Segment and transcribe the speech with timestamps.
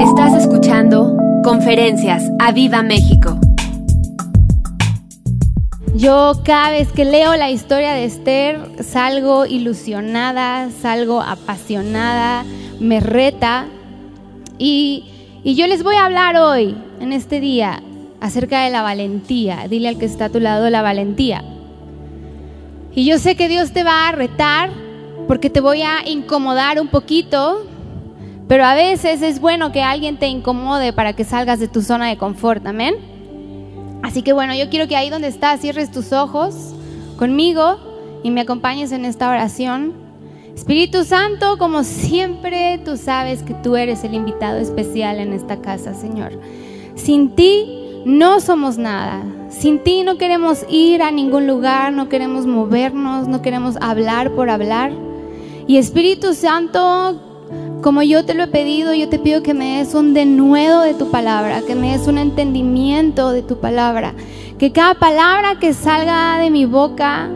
[0.00, 3.38] Estás escuchando Conferencias a Viva México.
[5.94, 12.44] Yo cada vez que leo la historia de Esther salgo ilusionada, salgo apasionada,
[12.78, 13.66] me reta.
[14.58, 15.04] Y,
[15.42, 17.82] y yo les voy a hablar hoy, en este día,
[18.20, 19.66] acerca de la valentía.
[19.68, 21.42] Dile al que está a tu lado la valentía.
[22.94, 24.70] Y yo sé que Dios te va a retar
[25.26, 27.66] porque te voy a incomodar un poquito,
[28.48, 32.08] pero a veces es bueno que alguien te incomode para que salgas de tu zona
[32.08, 32.94] de confort, amén.
[34.02, 36.54] Así que bueno, yo quiero que ahí donde estás cierres tus ojos
[37.18, 39.94] conmigo y me acompañes en esta oración.
[40.54, 45.92] Espíritu Santo, como siempre, tú sabes que tú eres el invitado especial en esta casa,
[45.92, 46.40] Señor.
[46.94, 49.22] Sin ti no somos nada.
[49.50, 54.50] Sin ti no queremos ir a ningún lugar, no queremos movernos, no queremos hablar por
[54.50, 54.92] hablar.
[55.66, 57.20] Y Espíritu Santo,
[57.82, 60.94] como yo te lo he pedido, yo te pido que me des un denuedo de
[60.94, 64.14] tu palabra, que me des un entendimiento de tu palabra,
[64.58, 67.28] que cada palabra que salga de mi boca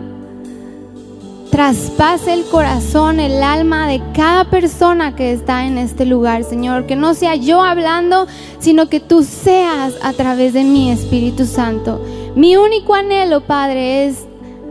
[1.50, 6.86] traspase el corazón, el alma de cada persona que está en este lugar, Señor.
[6.86, 8.26] Que no sea yo hablando,
[8.60, 12.00] sino que tú seas a través de mi Espíritu Santo.
[12.34, 14.26] Mi único anhelo, Padre, es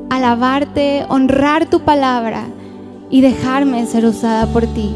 [0.09, 2.45] alabarte, honrar tu palabra
[3.09, 4.91] y dejarme ser usada por ti.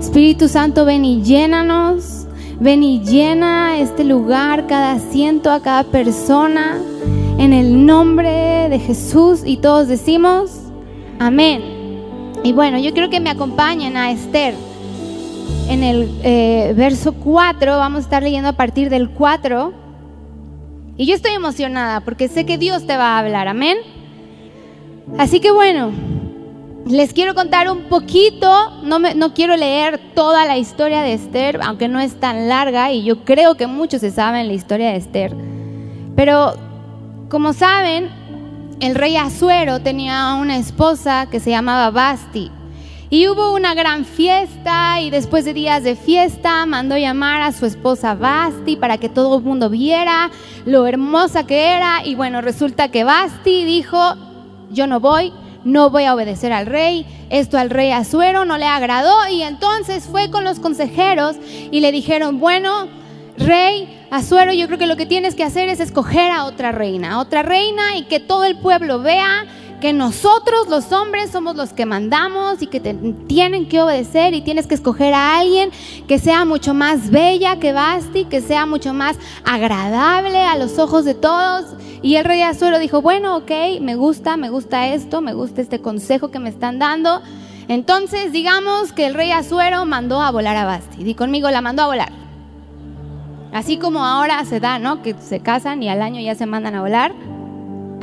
[0.00, 2.26] Espíritu Santo, ven y llénanos,
[2.60, 6.78] ven y llena este lugar, cada asiento, a cada persona,
[7.38, 10.52] en el nombre de Jesús y todos decimos,
[11.18, 11.62] amén.
[12.44, 14.54] Y bueno, yo quiero que me acompañen a Esther.
[15.68, 19.72] En el eh, verso 4, vamos a estar leyendo a partir del 4.
[20.96, 23.76] Y yo estoy emocionada porque sé que Dios te va a hablar, amén.
[25.18, 25.90] Así que bueno,
[26.86, 31.58] les quiero contar un poquito, no, me, no quiero leer toda la historia de Esther,
[31.62, 34.96] aunque no es tan larga y yo creo que muchos se saben la historia de
[34.96, 35.34] Esther.
[36.14, 36.54] Pero
[37.28, 38.08] como saben,
[38.78, 42.52] el rey Azuero tenía una esposa que se llamaba Basti.
[43.08, 47.66] Y hubo una gran fiesta y después de días de fiesta mandó llamar a su
[47.66, 50.30] esposa Basti para que todo el mundo viera
[50.64, 52.04] lo hermosa que era.
[52.04, 53.98] Y bueno, resulta que Basti dijo,
[54.70, 55.32] yo no voy,
[55.66, 60.04] no voy a obedecer al rey, esto al rey Azuero no le agradó y entonces
[60.04, 61.34] fue con los consejeros
[61.72, 62.86] y le dijeron, bueno,
[63.36, 67.18] rey Azuero, yo creo que lo que tienes que hacer es escoger a otra reina,
[67.18, 69.44] otra reina y que todo el pueblo vea
[69.80, 74.42] que nosotros los hombres somos los que mandamos y que te tienen que obedecer y
[74.42, 75.70] tienes que escoger a alguien
[76.06, 81.04] que sea mucho más bella que Basti, que sea mucho más agradable a los ojos
[81.04, 81.74] de todos.
[82.06, 83.50] Y el rey Azuero dijo, bueno, ok,
[83.80, 87.20] me gusta, me gusta esto, me gusta este consejo que me están dando.
[87.66, 91.02] Entonces digamos que el rey Azuero mandó a volar a Basti.
[91.02, 92.12] Di conmigo, la mandó a volar.
[93.52, 95.02] Así como ahora se da, ¿no?
[95.02, 97.12] Que se casan y al año ya se mandan a volar.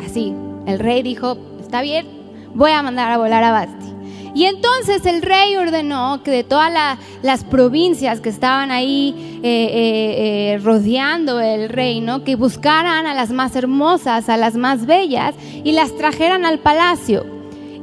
[0.06, 0.36] Así,
[0.68, 2.06] el rey dijo, está bien,
[2.54, 3.93] voy a mandar a volar a Basti.
[4.36, 10.54] Y entonces el rey ordenó que de todas las provincias que estaban ahí eh, eh,
[10.54, 15.74] eh, rodeando el reino, que buscaran a las más hermosas, a las más bellas, y
[15.74, 17.26] las trajeran al palacio.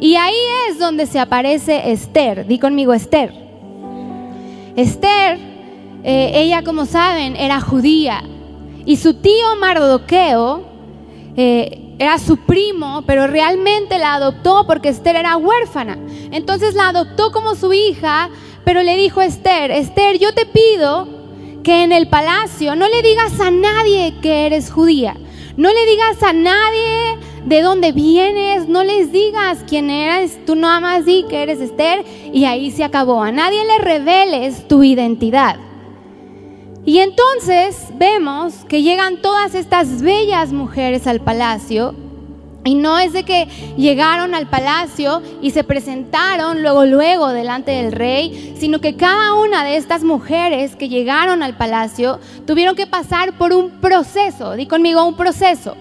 [0.01, 0.35] Y ahí
[0.69, 2.47] es donde se aparece Esther.
[2.47, 3.33] Di conmigo Esther.
[4.75, 5.39] Esther,
[6.03, 8.25] ella como saben, era judía.
[8.87, 10.65] Y su tío Mardoqueo
[12.01, 15.99] era su primo, pero realmente la adoptó porque Esther era huérfana.
[16.31, 18.31] Entonces la adoptó como su hija,
[18.65, 21.07] pero le dijo a Esther, Esther, yo te pido
[21.63, 25.15] que en el palacio no le digas a nadie que eres judía,
[25.59, 30.81] no le digas a nadie de dónde vienes, no les digas quién eres, tú nada
[30.81, 33.23] más di que eres Esther y ahí se acabó.
[33.23, 35.57] A nadie le reveles tu identidad.
[36.85, 41.95] Y entonces vemos que llegan todas estas bellas mujeres al palacio
[42.65, 43.47] y no es de que
[43.77, 49.65] llegaron al palacio y se presentaron luego, luego delante del rey, sino que cada una
[49.65, 55.05] de estas mujeres que llegaron al palacio tuvieron que pasar por un proceso, di conmigo
[55.07, 55.77] un proceso,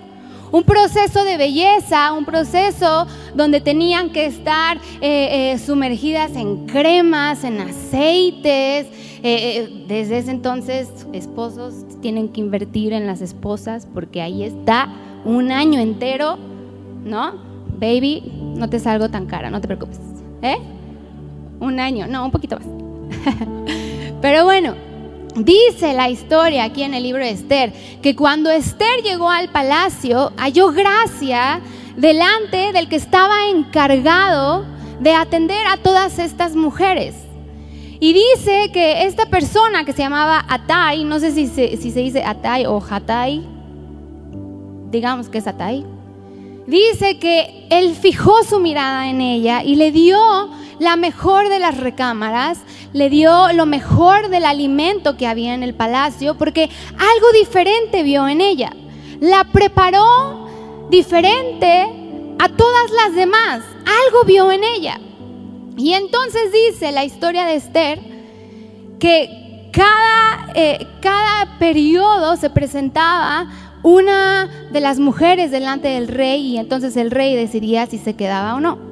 [0.52, 7.44] un proceso de belleza, un proceso donde tenían que estar eh, eh, sumergidas en cremas,
[7.44, 8.88] en aceites.
[9.22, 14.90] Eh, desde ese entonces, esposos tienen que invertir en las esposas porque ahí está
[15.26, 16.38] un año entero
[17.04, 17.34] ¿no?
[17.80, 20.00] Baby, no te salgo tan cara, no te preocupes.
[20.42, 20.58] ¿Eh?
[21.60, 22.68] Un año, no, un poquito más.
[24.22, 24.76] Pero bueno,
[25.36, 30.32] dice la historia aquí en el libro de Esther, que cuando Esther llegó al palacio,
[30.38, 31.62] halló gracia
[32.00, 34.66] delante del que estaba encargado
[35.02, 37.16] de atender a todas estas mujeres.
[38.00, 42.00] Y dice que esta persona que se llamaba Atai, no sé si se, si se
[42.00, 43.46] dice Atai o Hatai,
[44.90, 45.86] digamos que es Atai,
[46.68, 50.18] dice que él fijó su mirada en ella y le dio
[50.80, 52.60] la mejor de las recámaras,
[52.94, 58.30] le dio lo mejor del alimento que había en el palacio, porque algo diferente vio
[58.30, 58.72] en ella.
[59.20, 60.49] La preparó
[60.90, 65.00] diferente a todas las demás, algo vio en ella.
[65.78, 68.00] Y entonces dice la historia de Esther
[69.00, 73.48] que cada, eh, cada periodo se presentaba
[73.82, 78.56] una de las mujeres delante del rey y entonces el rey decidía si se quedaba
[78.56, 78.90] o no.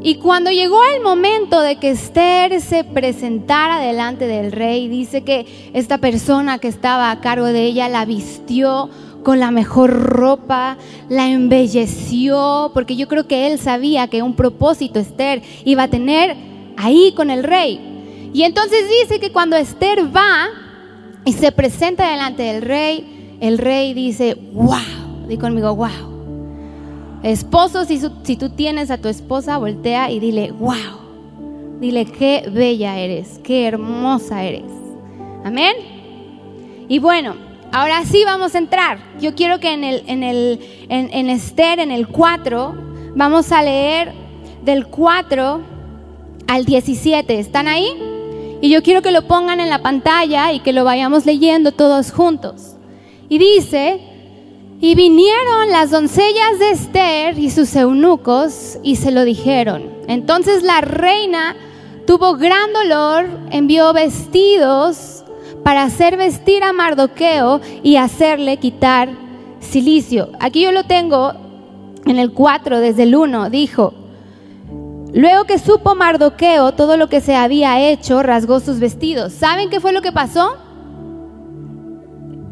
[0.00, 5.70] Y cuando llegó el momento de que Esther se presentara delante del rey, dice que
[5.74, 8.90] esta persona que estaba a cargo de ella la vistió
[9.22, 10.76] con la mejor ropa,
[11.08, 16.36] la embelleció, porque yo creo que él sabía que un propósito Esther iba a tener
[16.76, 18.30] ahí con el rey.
[18.32, 20.46] Y entonces dice que cuando Esther va
[21.24, 26.18] y se presenta delante del rey, el rey dice, wow, di conmigo, wow.
[27.22, 31.08] Esposo, si, si tú tienes a tu esposa, voltea y dile, wow.
[31.80, 34.64] Dile, qué bella eres, qué hermosa eres.
[35.44, 35.74] Amén.
[36.88, 38.98] Y bueno, Ahora sí vamos a entrar.
[39.20, 42.74] Yo quiero que en, el, en, el, en, Esther, en el 4,
[43.14, 44.12] vamos a leer
[44.62, 45.60] del 4
[46.46, 47.38] al 17.
[47.38, 47.88] ¿Están ahí?
[48.62, 52.10] Y yo quiero que lo pongan en la pantalla y que lo vayamos leyendo todos
[52.10, 52.76] juntos.
[53.28, 54.00] Y dice,
[54.80, 59.92] y vinieron las doncellas de Esther y sus eunucos y se lo dijeron.
[60.08, 61.54] Entonces la reina
[62.06, 65.17] tuvo gran dolor, envió vestidos
[65.68, 69.10] para hacer vestir a Mardoqueo y hacerle quitar
[69.60, 70.30] silicio.
[70.40, 71.34] Aquí yo lo tengo
[72.06, 73.92] en el 4, desde el 1, dijo,
[75.12, 79.34] luego que supo Mardoqueo todo lo que se había hecho, rasgó sus vestidos.
[79.34, 80.56] ¿Saben qué fue lo que pasó?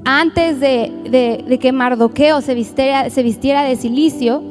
[0.05, 4.43] Antes de, que Mardoqueo se vistiera, se vistiera de silicio,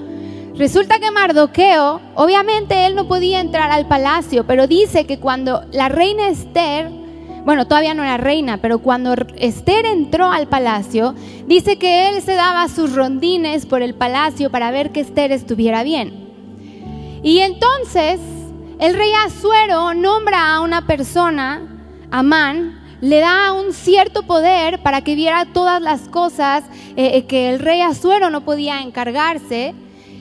[0.58, 5.90] Resulta que Mardoqueo, obviamente él no podía entrar al palacio, pero dice que cuando la
[5.90, 7.05] reina Esther
[7.46, 11.14] bueno, todavía no era reina, pero cuando Esther entró al palacio,
[11.46, 15.84] dice que él se daba sus rondines por el palacio para ver que Esther estuviera
[15.84, 16.26] bien.
[17.22, 18.20] Y entonces
[18.80, 21.62] el rey Azuero nombra a una persona,
[22.10, 26.64] Amán, le da un cierto poder para que viera todas las cosas
[26.96, 29.76] eh, eh, que el rey Azuero no podía encargarse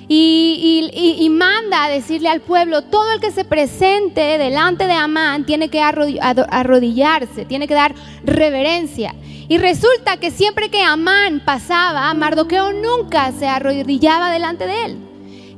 [0.08, 5.68] y, manda a decirle al pueblo, todo el que se presente delante de Amán tiene
[5.68, 9.14] que arrodillarse, tiene que dar reverencia.
[9.48, 14.98] Y resulta que siempre que Amán pasaba, Mardoqueo nunca se arrodillaba delante de él.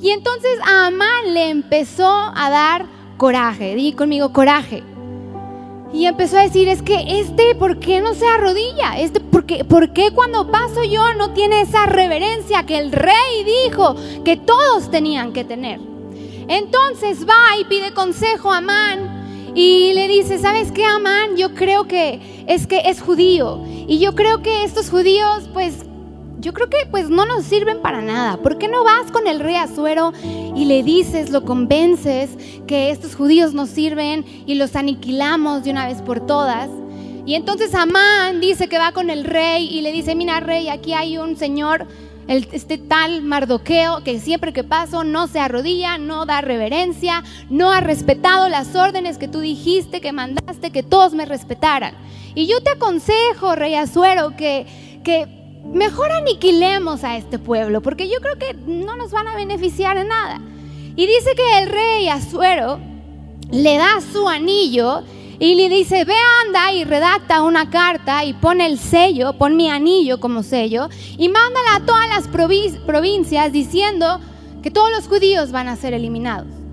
[0.00, 4.82] Y entonces a Amán le empezó a dar coraje, di conmigo coraje.
[5.92, 8.98] Y empezó a decir, es que este, ¿por qué no se arrodilla?
[8.98, 13.44] Este, ¿por qué, ¿por qué cuando paso yo no tiene esa reverencia que el rey
[13.64, 13.94] dijo
[14.24, 15.80] que todos tenían que tener?
[16.48, 21.36] Entonces va y pide consejo a Amán y le dice, ¿sabes qué, Amán?
[21.36, 23.60] Yo creo que es que es judío.
[23.88, 25.86] Y yo creo que estos judíos, pues
[26.46, 28.36] yo creo que pues no nos sirven para nada.
[28.36, 32.30] ¿Por qué no vas con el rey Azuero y le dices, lo convences
[32.68, 36.70] que estos judíos nos sirven y los aniquilamos de una vez por todas?
[37.26, 40.92] Y entonces Amán dice que va con el rey y le dice, mira rey, aquí
[40.92, 41.88] hay un señor,
[42.28, 47.80] este tal Mardoqueo, que siempre que paso no se arrodilla, no da reverencia, no ha
[47.80, 51.96] respetado las órdenes que tú dijiste, que mandaste, que todos me respetaran.
[52.36, 55.35] Y yo te aconsejo, rey Azuero, que, que
[55.72, 60.08] mejor aniquilemos a este pueblo, porque yo creo que no nos van a beneficiar en
[60.08, 60.40] nada.
[60.96, 62.80] Y dice que el rey Azuero
[63.50, 65.02] le da su anillo
[65.38, 66.14] y le dice, ve
[66.46, 71.28] anda y redacta una carta y pone el sello, pon mi anillo como sello y
[71.28, 74.20] mándala a todas las provincias diciendo
[74.62, 76.65] que todos los judíos van a ser eliminados.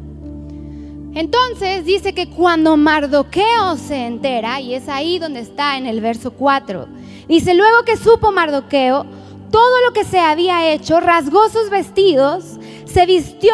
[1.16, 6.32] Entonces dice que cuando Mardoqueo se entera, y es ahí donde está en el verso
[6.32, 6.88] 4,
[7.28, 9.06] Dice, luego que supo Mardoqueo
[9.50, 13.54] todo lo que se había hecho, rasgó sus vestidos, se vistió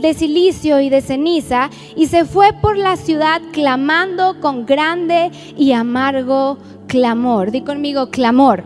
[0.00, 5.70] de, silicio y de ceniza y se fue por la ciudad clamando con grande y
[5.70, 6.58] amargo
[6.88, 7.52] clamor.
[7.52, 8.64] Di conmigo, clamor.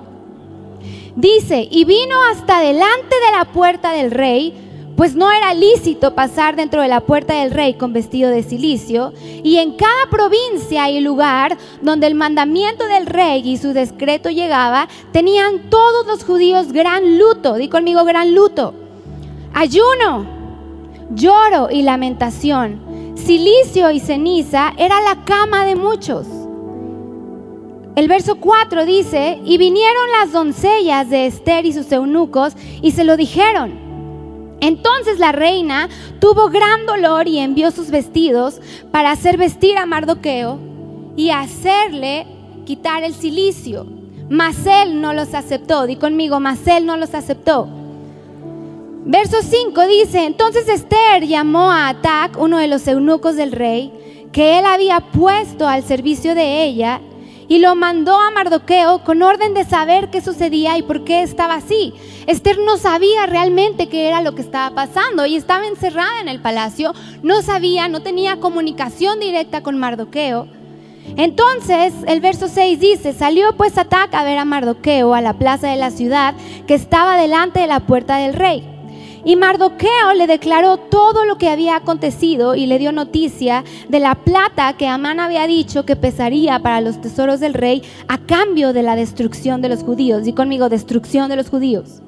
[1.17, 4.55] Dice, y vino hasta delante de la puerta del rey,
[5.01, 9.15] pues no era lícito pasar dentro de la puerta del rey con vestido de silicio,
[9.43, 14.89] y en cada provincia y lugar donde el mandamiento del rey y su decreto llegaba,
[15.11, 18.75] tenían todos los judíos gran luto, di conmigo gran luto,
[19.55, 20.27] ayuno,
[21.15, 23.15] lloro y lamentación.
[23.15, 26.27] silicio y ceniza era la cama de muchos.
[27.97, 32.53] El verso 4 dice, y vinieron las doncellas de Esther y sus eunucos
[32.83, 33.90] y se lo dijeron.
[34.61, 35.89] Entonces la reina
[36.21, 40.59] tuvo gran dolor y envió sus vestidos para hacer vestir a Mardoqueo
[41.17, 42.27] y hacerle
[42.67, 43.87] quitar el silicio.
[44.29, 45.87] Mas él no los aceptó.
[45.87, 47.69] Di conmigo, mas él no los aceptó.
[49.05, 53.93] Verso 5 dice, entonces Esther llamó a Atac, uno de los eunucos del rey,
[54.31, 57.01] que él había puesto al servicio de ella,
[57.49, 61.55] y lo mandó a Mardoqueo con orden de saber qué sucedía y por qué estaba
[61.55, 61.95] así.
[62.31, 66.41] Esther no sabía realmente qué era lo que estaba pasando y estaba encerrada en el
[66.41, 66.93] palacio,
[67.25, 70.47] no sabía, no tenía comunicación directa con Mardoqueo.
[71.17, 75.71] Entonces el verso 6 dice, salió pues Atac a ver a Mardoqueo a la plaza
[75.71, 76.37] de la ciudad
[76.69, 78.65] que estaba delante de la puerta del rey.
[79.25, 84.15] Y Mardoqueo le declaró todo lo que había acontecido y le dio noticia de la
[84.15, 88.85] plata que Amán había dicho que pesaría para los tesoros del rey a cambio de
[88.85, 90.29] la destrucción de los judíos.
[90.29, 92.03] Y conmigo, destrucción de los judíos.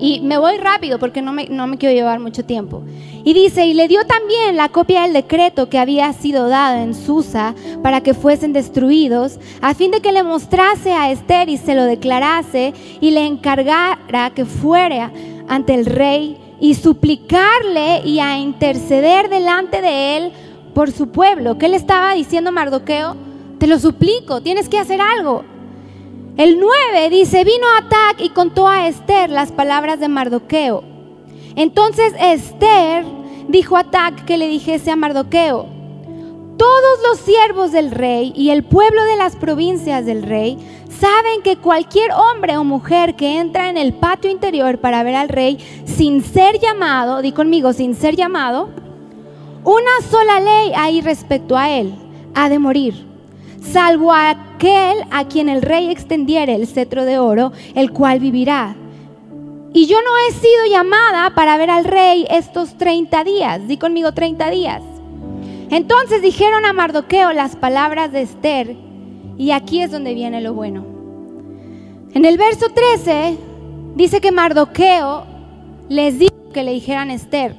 [0.00, 2.82] Y me voy rápido porque no me, no me quiero llevar mucho tiempo.
[3.22, 6.94] Y dice, y le dio también la copia del decreto que había sido dado en
[6.94, 11.74] Susa para que fuesen destruidos, a fin de que le mostrase a Esther y se
[11.74, 15.12] lo declarase y le encargara que fuera
[15.48, 20.32] ante el rey y suplicarle y a interceder delante de él
[20.74, 21.58] por su pueblo.
[21.58, 23.16] ¿Qué le estaba diciendo Mardoqueo?
[23.58, 25.44] Te lo suplico, tienes que hacer algo.
[26.40, 30.82] El 9 dice, vino Atac y contó a Esther las palabras de Mardoqueo.
[31.54, 33.04] Entonces Esther
[33.48, 35.66] dijo a Atac que le dijese a Mardoqueo,
[36.56, 40.56] todos los siervos del rey y el pueblo de las provincias del rey
[40.98, 45.28] saben que cualquier hombre o mujer que entra en el patio interior para ver al
[45.28, 48.70] rey sin ser llamado, di conmigo, sin ser llamado,
[49.62, 51.94] una sola ley hay respecto a él,
[52.34, 53.09] ha de morir,
[53.60, 58.76] salvo aquel a quien el rey extendiere el cetro de oro, el cual vivirá.
[59.72, 64.12] Y yo no he sido llamada para ver al rey estos 30 días, di conmigo
[64.12, 64.82] 30 días.
[65.70, 68.76] Entonces dijeron a Mardoqueo las palabras de Esther,
[69.38, 70.84] y aquí es donde viene lo bueno.
[72.12, 73.38] En el verso 13
[73.94, 75.24] dice que Mardoqueo
[75.88, 77.54] les dijo que le dijeran a Esther,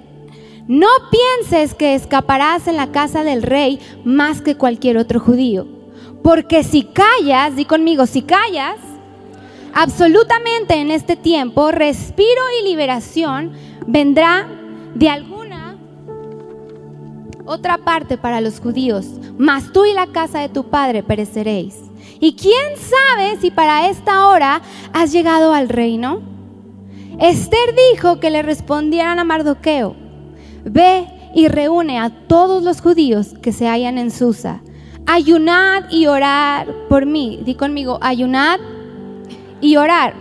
[0.68, 5.66] no pienses que escaparás en la casa del rey más que cualquier otro judío,
[6.24, 8.78] porque si callas, di conmigo, si callas,
[9.74, 13.52] absolutamente en este tiempo, respiro y liberación
[13.88, 14.48] vendrá
[14.96, 15.42] de algún
[17.52, 19.06] otra parte para los judíos,
[19.38, 21.76] mas tú y la casa de tu padre pereceréis.
[22.20, 24.62] ¿Y quién sabe si para esta hora
[24.94, 26.22] has llegado al reino?
[27.20, 29.96] Esther dijo que le respondieran a Mardoqueo,
[30.64, 34.62] ve y reúne a todos los judíos que se hallan en Susa.
[35.12, 37.40] Ayunad y orar por mí.
[37.44, 38.60] Di conmigo, ayunad
[39.60, 40.14] y orar.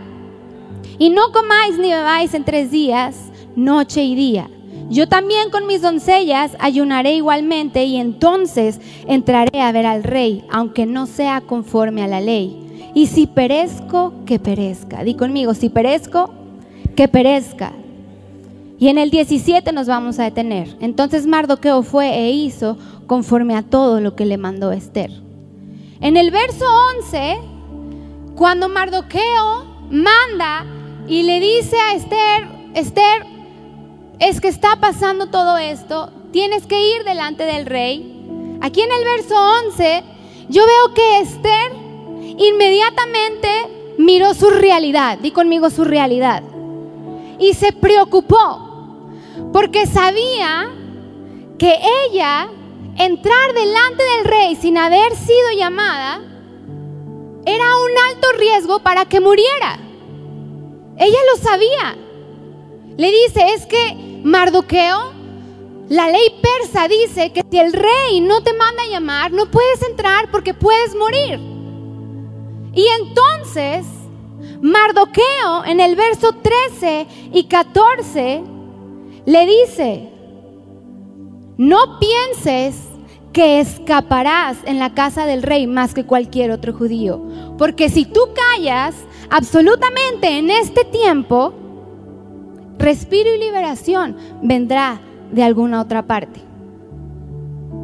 [0.98, 4.48] Y no comáis ni bebáis en tres días, noche y día
[4.90, 10.84] yo también con mis doncellas ayunaré igualmente y entonces entraré a ver al rey, aunque
[10.84, 12.90] no sea conforme a la ley.
[12.92, 15.04] Y si perezco, que perezca.
[15.04, 16.34] Di conmigo, si perezco,
[16.96, 17.72] que perezca.
[18.80, 20.74] Y en el 17 nos vamos a detener.
[20.80, 25.10] Entonces Mardoqueo fue e hizo conforme a todo lo que le mandó Esther.
[26.00, 26.64] En el verso
[26.98, 27.40] 11,
[28.36, 30.64] cuando Mardoqueo manda
[31.06, 33.26] y le dice a Esther, Esther,
[34.18, 38.58] es que está pasando todo esto, tienes que ir delante del rey.
[38.62, 39.34] Aquí en el verso
[39.66, 40.04] 11,
[40.48, 41.72] yo veo que Esther
[42.38, 43.48] inmediatamente
[43.98, 46.42] miró su realidad, di conmigo su realidad,
[47.38, 48.69] y se preocupó,
[49.52, 50.70] porque sabía
[51.58, 51.74] que
[52.06, 52.48] ella
[52.98, 56.20] entrar delante del rey sin haber sido llamada
[57.46, 59.78] era un alto riesgo para que muriera.
[60.98, 61.96] Ella lo sabía.
[62.96, 65.12] Le dice, es que Mardoqueo,
[65.88, 69.82] la ley persa dice que si el rey no te manda a llamar, no puedes
[69.82, 71.40] entrar porque puedes morir.
[72.74, 73.86] Y entonces,
[74.60, 78.59] Mardoqueo en el verso 13 y 14
[79.26, 80.10] le dice,
[81.56, 82.76] no pienses
[83.32, 87.22] que escaparás en la casa del rey más que cualquier otro judío.
[87.58, 88.94] Porque si tú callas
[89.28, 91.54] absolutamente en este tiempo,
[92.78, 95.00] respiro y liberación vendrá
[95.30, 96.40] de alguna otra parte.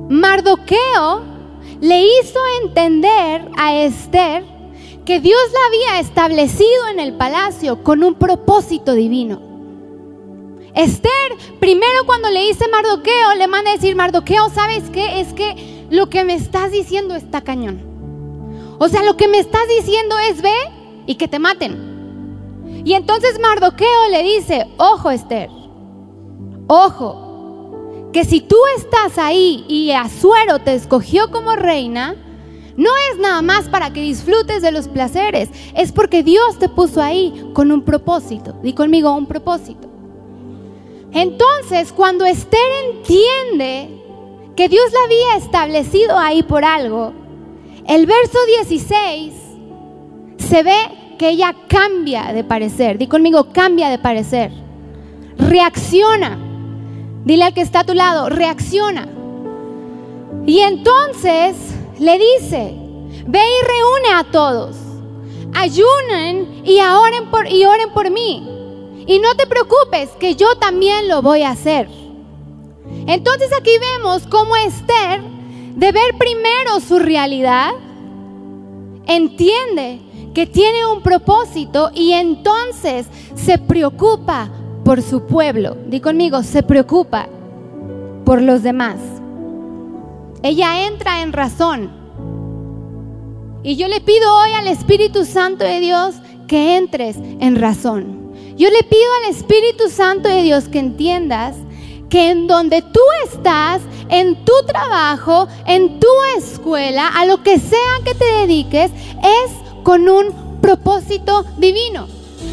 [0.08, 1.22] Mardoqueo
[1.80, 4.44] le hizo entender a Esther
[5.04, 9.45] que Dios la había establecido en el palacio con un propósito divino.
[10.76, 15.20] Esther, primero cuando le dice Mardoqueo, le manda a decir, Mardoqueo, ¿sabes qué?
[15.20, 17.80] Es que lo que me estás diciendo está cañón.
[18.78, 20.54] O sea, lo que me estás diciendo es ve
[21.06, 22.82] y que te maten.
[22.84, 25.48] Y entonces Mardoqueo le dice, ojo Esther,
[26.66, 32.16] ojo, que si tú estás ahí y Azuero te escogió como reina,
[32.76, 37.00] no es nada más para que disfrutes de los placeres, es porque Dios te puso
[37.00, 38.52] ahí con un propósito.
[38.62, 39.85] Di conmigo un propósito.
[41.16, 43.88] Entonces, cuando Esther entiende
[44.54, 47.14] que Dios la había establecido ahí por algo,
[47.86, 49.32] el verso 16
[50.36, 50.76] se ve
[51.18, 52.98] que ella cambia de parecer.
[52.98, 54.52] Di conmigo, cambia de parecer.
[55.38, 56.38] Reacciona.
[57.24, 59.08] Dile al que está a tu lado, reacciona.
[60.44, 61.56] Y entonces
[61.98, 62.74] le dice,
[63.26, 64.76] ve y reúne a todos,
[65.54, 68.55] ayunen y oren por, y oren por mí.
[69.06, 71.88] Y no te preocupes, que yo también lo voy a hacer.
[73.06, 75.22] Entonces aquí vemos cómo Esther,
[75.76, 77.72] de ver primero su realidad,
[79.06, 80.00] entiende
[80.34, 84.50] que tiene un propósito y entonces se preocupa
[84.84, 85.76] por su pueblo.
[85.86, 87.28] Di conmigo, se preocupa
[88.24, 88.96] por los demás.
[90.42, 91.90] Ella entra en razón.
[93.62, 98.15] Y yo le pido hoy al Espíritu Santo de Dios que entres en razón.
[98.56, 101.56] Yo le pido al Espíritu Santo de Dios que entiendas
[102.08, 106.08] que en donde tú estás, en tu trabajo, en tu
[106.38, 112.08] escuela, a lo que sea que te dediques, es con un propósito divino.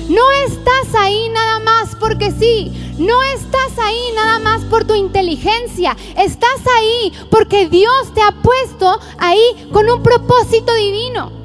[0.09, 2.93] No estás ahí nada más porque sí.
[2.97, 5.95] No estás ahí nada más por tu inteligencia.
[6.17, 11.42] Estás ahí porque Dios te ha puesto ahí con un propósito divino.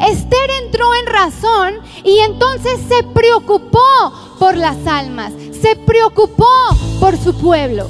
[0.00, 1.74] Esther entró en razón
[2.04, 3.80] y entonces se preocupó
[4.38, 5.32] por las almas.
[5.60, 6.46] Se preocupó
[7.00, 7.88] por su pueblo.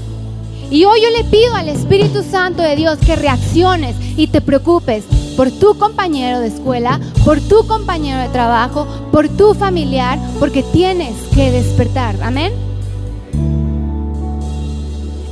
[0.71, 5.05] Y hoy yo le pido al Espíritu Santo de Dios que reacciones y te preocupes
[5.37, 11.15] por tu compañero de escuela, por tu compañero de trabajo, por tu familiar, porque tienes
[11.35, 12.17] que despertar.
[12.23, 12.52] Amén.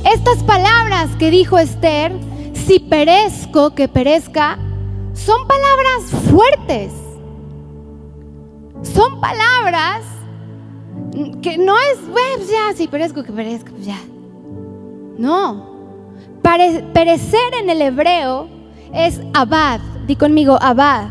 [0.05, 2.13] Estas palabras que dijo Esther,
[2.65, 4.57] si perezco, que perezca,
[5.17, 6.91] son palabras fuertes.
[8.83, 10.03] Son palabras
[11.41, 13.99] que no es, pues ya, si perezco, que perezca, pues ya.
[15.17, 15.75] No.
[16.41, 18.47] perecer en el hebreo
[18.93, 19.79] es abad.
[20.05, 21.09] Di conmigo, abad.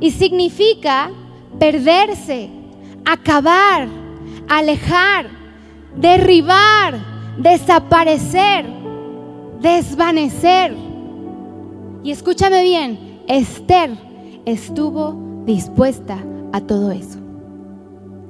[0.00, 1.10] Y significa
[1.58, 2.50] perderse,
[3.04, 3.88] acabar,
[4.48, 5.26] alejar,
[5.96, 6.98] derribar,
[7.38, 8.66] desaparecer,
[9.60, 10.76] desvanecer.
[12.04, 13.96] Y escúchame bien, Esther
[14.44, 16.18] estuvo dispuesta
[16.52, 17.18] a todo eso.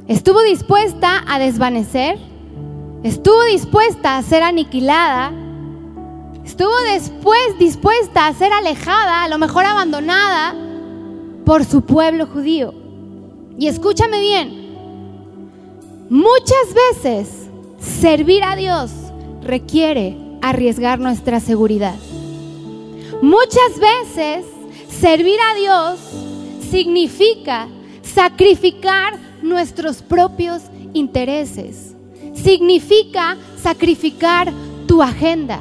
[0.09, 2.19] Estuvo dispuesta a desvanecer,
[3.03, 5.33] estuvo dispuesta a ser aniquilada,
[6.45, 10.55] estuvo después dispuesta a ser alejada, a lo mejor abandonada
[11.45, 12.73] por su pueblo judío.
[13.59, 14.77] Y escúchame bien,
[16.09, 18.93] muchas veces servir a Dios
[19.43, 21.97] requiere arriesgar nuestra seguridad.
[23.23, 24.45] Muchas veces
[25.01, 26.01] servir a Dios
[26.71, 27.69] significa
[28.03, 30.63] sacrificar nuestros propios
[30.95, 31.95] intereses.
[32.35, 34.53] Significa sacrificar
[34.87, 35.61] tu agenda.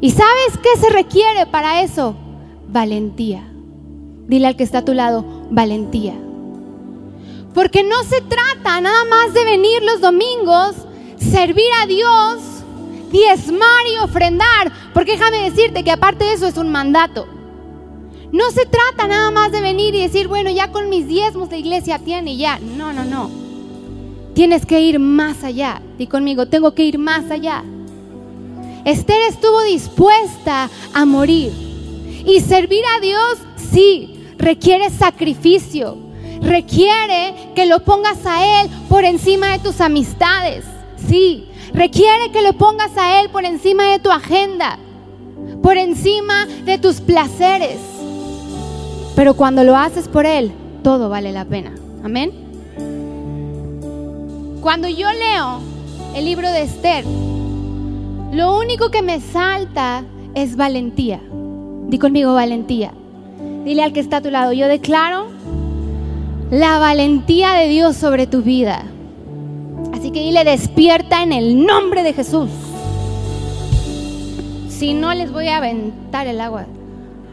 [0.00, 2.14] ¿Y sabes qué se requiere para eso?
[2.68, 3.48] Valentía.
[4.26, 6.14] Dile al que está a tu lado, valentía.
[7.54, 10.76] Porque no se trata nada más de venir los domingos,
[11.16, 12.42] servir a Dios,
[13.10, 14.72] diezmar y ofrendar.
[14.92, 17.37] Porque déjame decirte que aparte de eso es un mandato.
[18.32, 21.56] No se trata nada más de venir y decir, bueno, ya con mis diezmos la
[21.56, 22.58] iglesia tiene ya.
[22.58, 23.30] No, no, no.
[24.34, 25.80] Tienes que ir más allá.
[25.96, 27.64] Di conmigo, tengo que ir más allá.
[28.84, 31.52] Esther estuvo dispuesta a morir.
[32.26, 33.38] Y servir a Dios,
[33.72, 35.96] sí, requiere sacrificio.
[36.42, 40.64] Requiere que lo pongas a Él por encima de tus amistades.
[41.08, 44.78] Sí, requiere que lo pongas a Él por encima de tu agenda.
[45.62, 47.97] Por encima de tus placeres.
[49.18, 50.52] Pero cuando lo haces por Él,
[50.84, 51.74] todo vale la pena.
[52.04, 52.30] Amén.
[54.60, 55.58] Cuando yo leo
[56.14, 57.04] el libro de Esther,
[58.32, 60.04] lo único que me salta
[60.36, 61.20] es valentía.
[61.88, 62.92] Di conmigo valentía.
[63.64, 65.26] Dile al que está a tu lado, yo declaro
[66.52, 68.84] la valentía de Dios sobre tu vida.
[69.94, 72.50] Así que dile, despierta en el nombre de Jesús.
[74.68, 76.66] Si no, les voy a aventar el agua.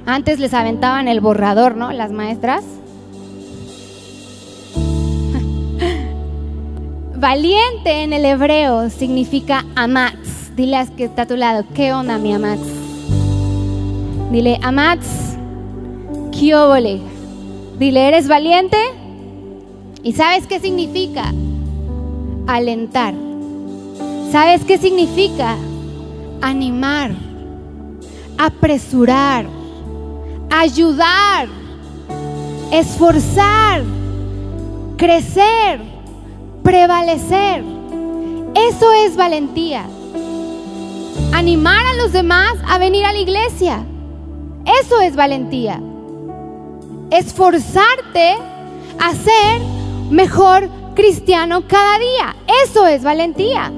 [0.06, 1.92] Antes les aventaban el borrador, ¿no?
[1.92, 2.64] Las maestras.
[7.16, 10.56] valiente en el hebreo significa amatz.
[10.56, 12.62] Dile a que está a tu lado, ¿qué onda mi amatz?
[14.32, 15.36] Dile, amatz,
[16.32, 17.02] kiobole.
[17.80, 18.78] Dile, ¿eres valiente?
[20.04, 21.34] ¿Y sabes qué significa?
[22.48, 23.16] Alentar.
[24.32, 25.56] ¿Sabes qué significa?
[26.42, 27.12] Animar,
[28.38, 29.46] apresurar,
[30.60, 31.48] ayudar,
[32.72, 33.84] esforzar,
[34.98, 35.82] crecer,
[36.64, 37.64] prevalecer.
[38.56, 39.86] Eso es valentía.
[41.34, 43.86] Animar a los demás a venir a la iglesia.
[44.82, 45.82] Eso es valentía.
[47.12, 48.36] Esforzarte
[48.98, 49.62] a ser
[50.10, 52.36] mejor cristiano cada día.
[52.64, 53.72] Eso es valentía.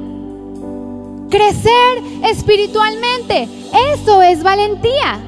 [1.31, 3.49] Crecer espiritualmente.
[3.93, 5.26] Eso es valentía.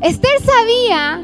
[0.00, 1.20] Esther sabía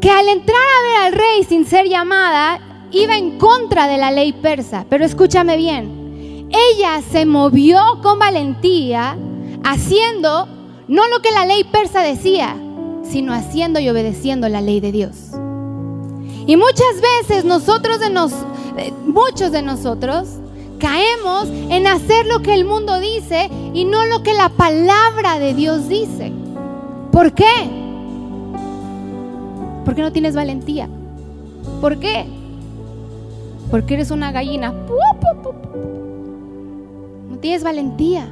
[0.00, 2.60] que al entrar a ver al rey sin ser llamada,
[2.92, 4.84] iba en contra de la ley persa.
[4.88, 9.16] Pero escúchame bien, ella se movió con valentía
[9.64, 10.46] haciendo
[10.88, 12.54] no lo que la ley persa decía,
[13.02, 15.16] sino haciendo y obedeciendo la ley de Dios.
[16.46, 18.32] Y muchas veces nosotros de nos,
[18.76, 20.28] eh, muchos de nosotros
[20.78, 25.54] caemos en hacer lo que el mundo dice y no lo que la palabra de
[25.54, 26.43] Dios dice.
[27.14, 27.44] ¿Por qué?
[29.84, 30.88] Porque no tienes valentía.
[31.80, 32.26] ¿Por qué?
[33.70, 34.74] Porque eres una gallina.
[37.30, 38.26] No tienes valentía.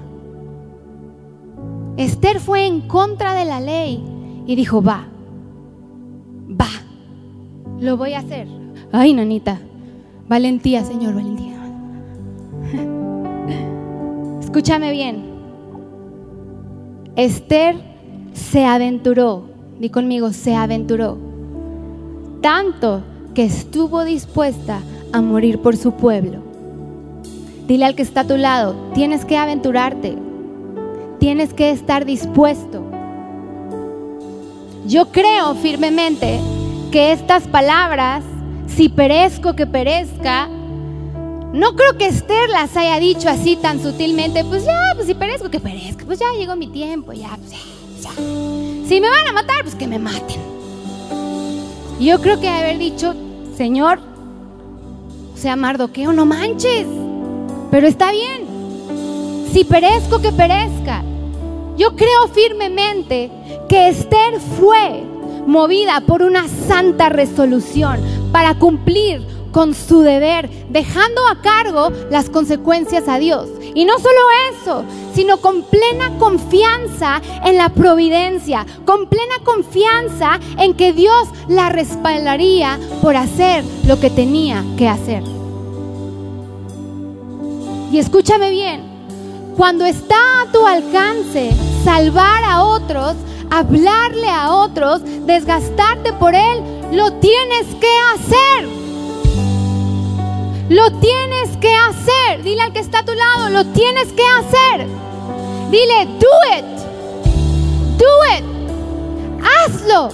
[1.96, 4.02] Esther fue en contra de la ley
[4.46, 5.06] y dijo, va,
[6.50, 6.66] va,
[7.78, 8.48] lo voy a hacer.
[8.90, 9.60] Ay, nanita,
[10.28, 11.54] valentía, Señor, valentía.
[14.40, 15.30] Escúchame bien.
[17.14, 17.91] Esther
[18.32, 19.44] se aventuró,
[19.78, 21.18] di conmigo, se aventuró,
[22.40, 23.02] tanto
[23.34, 24.80] que estuvo dispuesta
[25.12, 26.42] a morir por su pueblo.
[27.66, 30.16] Dile al que está a tu lado, tienes que aventurarte,
[31.18, 32.82] tienes que estar dispuesto.
[34.86, 36.40] Yo creo firmemente
[36.90, 38.24] que estas palabras,
[38.66, 40.48] si perezco que perezca,
[41.52, 45.50] no creo que Esther las haya dicho así tan sutilmente, pues ya, pues si perezco
[45.50, 47.58] que perezca, pues ya llegó mi tiempo, ya, pues ya.
[48.88, 50.40] Si me van a matar, pues que me maten.
[52.00, 53.14] yo creo que haber dicho,
[53.56, 54.00] Señor,
[55.34, 56.86] o sea, Mardoqueo, no manches.
[57.70, 58.46] Pero está bien.
[59.52, 61.02] Si perezco, que perezca.
[61.76, 63.30] Yo creo firmemente
[63.68, 65.04] que Esther fue
[65.46, 73.06] movida por una santa resolución para cumplir con su deber, dejando a cargo las consecuencias
[73.06, 73.48] a Dios.
[73.74, 74.84] Y no solo eso,
[75.14, 82.78] sino con plena confianza en la providencia, con plena confianza en que Dios la respaldaría
[83.00, 85.22] por hacer lo que tenía que hacer.
[87.92, 88.82] Y escúchame bien,
[89.56, 91.50] cuando está a tu alcance
[91.84, 93.14] salvar a otros,
[93.50, 96.62] hablarle a otros, desgastarte por él,
[96.92, 98.81] lo tienes que hacer.
[100.72, 102.42] Lo tienes que hacer.
[102.42, 104.87] Dile al que está a tu lado, lo tienes que hacer.
[105.70, 106.64] Dile, do it.
[107.98, 108.44] Do it.
[109.44, 110.08] Hazlo.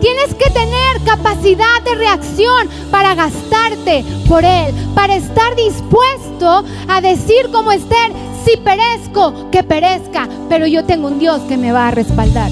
[0.00, 7.50] Tienes que tener capacidad de reacción para gastarte por Él, para estar dispuesto a decir
[7.52, 8.10] como Esther,
[8.46, 12.50] si perezco, que perezca, pero yo tengo un Dios que me va a respaldar.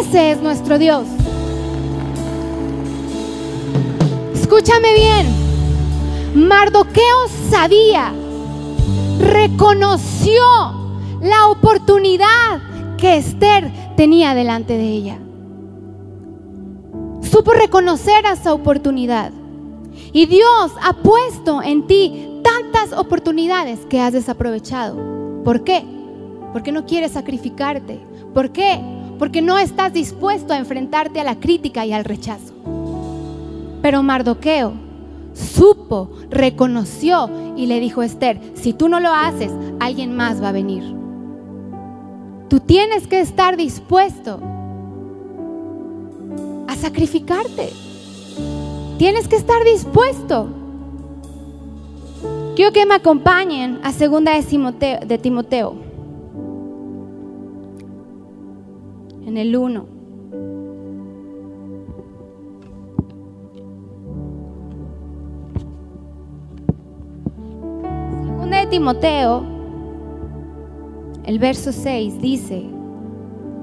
[0.00, 1.06] Ese es nuestro Dios.
[4.52, 6.48] Escúchame bien.
[6.48, 8.12] Mardoqueo sabía,
[9.20, 10.42] reconoció
[11.22, 12.60] la oportunidad
[12.98, 15.18] que Esther tenía delante de ella.
[17.22, 19.30] Supo reconocer esa oportunidad.
[20.12, 25.44] Y Dios ha puesto en ti tantas oportunidades que has desaprovechado.
[25.44, 25.84] ¿Por qué?
[26.52, 28.00] Porque no quieres sacrificarte.
[28.34, 28.80] ¿Por qué?
[29.16, 32.52] Porque no estás dispuesto a enfrentarte a la crítica y al rechazo.
[33.82, 34.72] Pero Mardoqueo
[35.32, 40.48] supo, reconoció y le dijo a Esther, si tú no lo haces, alguien más va
[40.50, 40.82] a venir.
[42.48, 44.40] Tú tienes que estar dispuesto
[46.66, 47.70] a sacrificarte.
[48.98, 50.48] Tienes que estar dispuesto.
[52.56, 55.74] Quiero que me acompañen a segunda de Timoteo,
[59.24, 59.99] en el 1.
[68.56, 69.44] de Timoteo,
[71.24, 72.66] el verso 6 dice,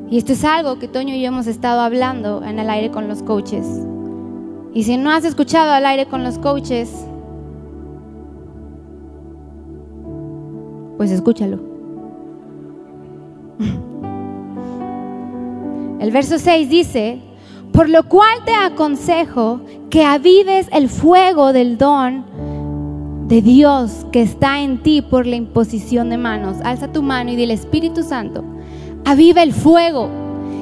[0.10, 3.08] y esto es algo que Toño y yo hemos estado hablando en el aire con
[3.08, 3.66] los coaches.
[4.74, 7.06] Y si no has escuchado al aire con los coaches,
[10.96, 11.60] pues escúchalo.
[16.00, 17.20] El verso 6 dice,
[17.74, 22.26] por lo cual te aconsejo que avives el fuego del don
[23.28, 26.58] de Dios que está en ti por la imposición de manos.
[26.64, 28.44] Alza tu mano y dile, Espíritu Santo,
[29.06, 30.10] aviva el fuego.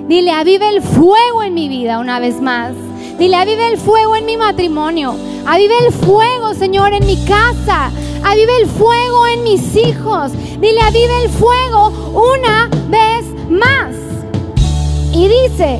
[0.07, 2.73] Dile, aviva el fuego en mi vida una vez más.
[3.19, 5.15] Dile, aviva el fuego en mi matrimonio.
[5.45, 7.91] Aviva el fuego, Señor, en mi casa.
[8.23, 10.31] Aviva el fuego en mis hijos.
[10.59, 13.95] Dile, aviva el fuego una vez más.
[15.13, 15.79] Y dice,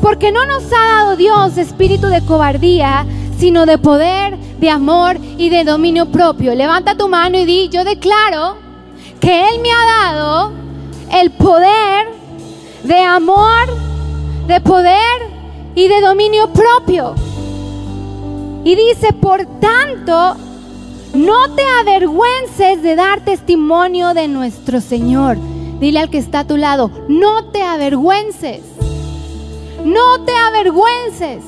[0.00, 3.06] porque no nos ha dado Dios espíritu de cobardía,
[3.38, 6.54] sino de poder, de amor y de dominio propio.
[6.54, 8.56] Levanta tu mano y di, yo declaro
[9.20, 10.52] que Él me ha dado
[11.12, 12.08] el poder
[12.82, 13.66] de amor,
[14.46, 15.22] de poder
[15.74, 17.14] y de dominio propio.
[18.64, 20.36] Y dice, por tanto,
[21.14, 25.38] no te avergüences de dar testimonio de nuestro Señor.
[25.78, 28.62] Dile al que está a tu lado, no te avergüences.
[29.84, 31.44] No te avergüences.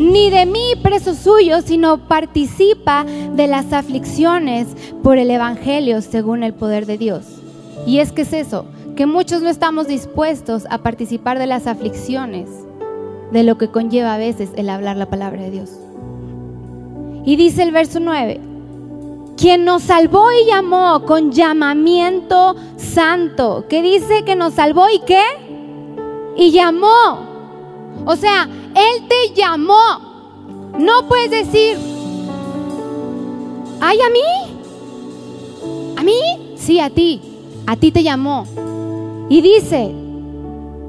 [0.00, 4.66] Ni de mí preso suyo, sino participa de las aflicciones
[5.02, 7.26] por el Evangelio según el poder de Dios.
[7.86, 8.64] Y es que es eso,
[8.96, 12.48] que muchos no estamos dispuestos a participar de las aflicciones,
[13.30, 15.70] de lo que conlleva a veces el hablar la palabra de Dios.
[17.26, 18.40] Y dice el verso 9,
[19.36, 25.22] quien nos salvó y llamó con llamamiento santo, que dice que nos salvó y qué?
[26.38, 27.29] Y llamó.
[28.10, 30.74] O sea, Él te llamó.
[30.76, 31.78] No puedes decir,
[33.80, 35.94] ay, a mí.
[35.96, 36.20] ¿A mí?
[36.56, 37.20] Sí, a ti.
[37.68, 38.48] A ti te llamó.
[39.28, 39.92] Y dice,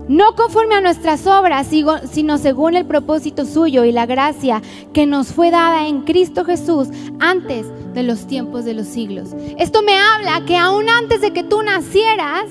[0.07, 1.67] no conforme a nuestras obras,
[2.11, 6.87] sino según el propósito suyo y la gracia que nos fue dada en Cristo Jesús
[7.19, 9.35] antes de los tiempos de los siglos.
[9.59, 12.47] Esto me habla que aún antes de que tú nacieras,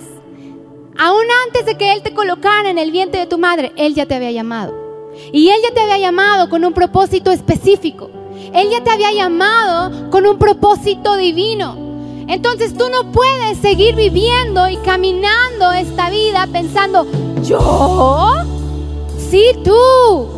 [1.00, 4.04] aún antes de que Él te colocara en el vientre de tu madre, Él ya
[4.04, 4.74] te había llamado.
[5.32, 8.10] Y Él ya te había llamado con un propósito específico.
[8.54, 11.74] Él ya te había llamado con un propósito divino.
[12.28, 17.06] Entonces tú no puedes seguir viviendo y caminando esta vida pensando,
[17.42, 18.32] ¿yo?
[19.30, 20.28] Sí, tú.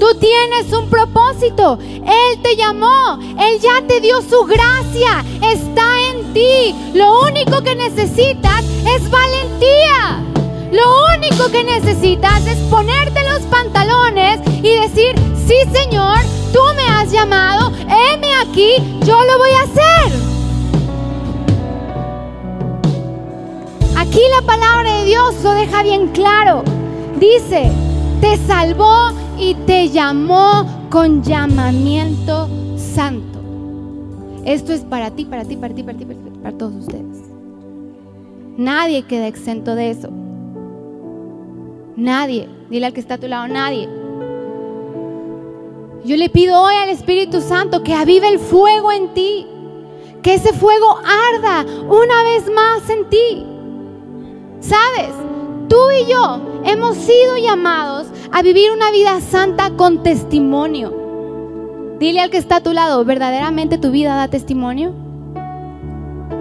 [0.00, 1.78] Tú tienes un propósito.
[1.80, 3.18] Él te llamó.
[3.20, 5.24] Él ya te dio su gracia.
[5.42, 5.97] Está
[6.32, 6.74] ti.
[6.94, 8.64] Lo único que necesitas
[8.96, 10.24] es valentía.
[10.70, 15.14] Lo único que necesitas es ponerte los pantalones y decir,
[15.46, 16.18] sí Señor,
[16.52, 20.28] tú me has llamado, heme aquí, yo lo voy a hacer.
[23.96, 26.62] Aquí la palabra de Dios lo deja bien claro.
[27.18, 27.70] Dice,
[28.20, 33.27] te salvó y te llamó con llamamiento santo.
[34.48, 37.18] Esto es para ti, para ti, para ti, para ti, para, ti, para todos ustedes.
[38.56, 40.08] Nadie queda exento de eso.
[41.96, 42.48] Nadie.
[42.70, 43.86] Dile al que está a tu lado, nadie.
[46.02, 49.46] Yo le pido hoy al Espíritu Santo que avive el fuego en ti.
[50.22, 53.44] Que ese fuego arda una vez más en ti.
[54.60, 55.14] ¿Sabes?
[55.68, 60.97] Tú y yo hemos sido llamados a vivir una vida santa con testimonio.
[61.98, 64.92] Dile al que está a tu lado, ¿verdaderamente tu vida da testimonio?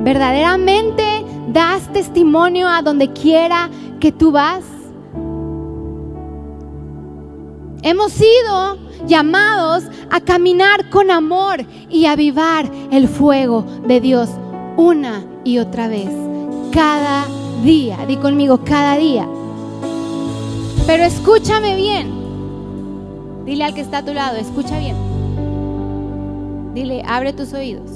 [0.02, 4.64] ¿Verdaderamente das testimonio a donde quiera que tú vas?
[7.82, 14.30] Hemos sido llamados a caminar con amor y avivar el fuego de Dios
[14.76, 16.12] una y otra vez,
[16.72, 17.26] cada
[17.64, 17.98] día.
[18.08, 19.28] Di conmigo, cada día.
[20.86, 22.12] Pero escúchame bien.
[23.46, 25.07] Dile al que está a tu lado, escucha bien.
[26.78, 27.90] Dile, abre tus oídos.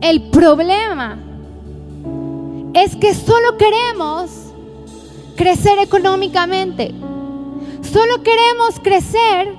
[0.00, 1.18] El problema
[2.74, 4.30] es que solo queremos
[5.34, 6.94] crecer económicamente.
[7.82, 9.52] Solo queremos crecer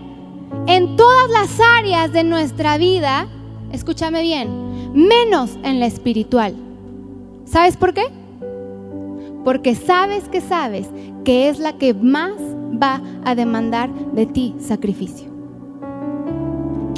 [0.67, 3.27] en todas las áreas de nuestra vida,
[3.73, 6.55] escúchame bien, menos en la espiritual.
[7.43, 8.03] ¿Sabes por qué?
[9.43, 10.87] porque sabes que sabes
[11.23, 12.33] que es la que más
[12.81, 15.38] va a demandar de ti sacrificio.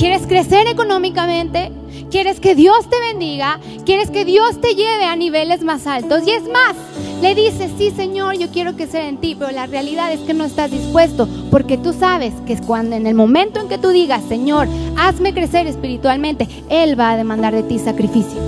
[0.02, 1.72] ¿Quieres crecer económicamente?
[2.10, 3.60] ¿Quieres que Dios te bendiga?
[3.86, 6.24] ¿Quieres que Dios te lleve a niveles más altos?
[6.26, 6.76] Y es más,
[7.22, 10.44] le dices, sí Señor, yo quiero sea en ti, pero la realidad es que no
[10.44, 14.24] estás dispuesto, porque tú sabes que es cuando en el momento en que tú digas,
[14.28, 18.42] Señor, hazme crecer espiritualmente, Él va a demandar de ti sacrificio.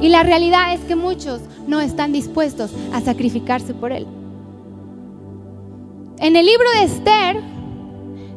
[0.00, 4.06] Y la realidad es que muchos no están dispuestos a sacrificarse por Él.
[6.20, 7.57] En el libro de Esther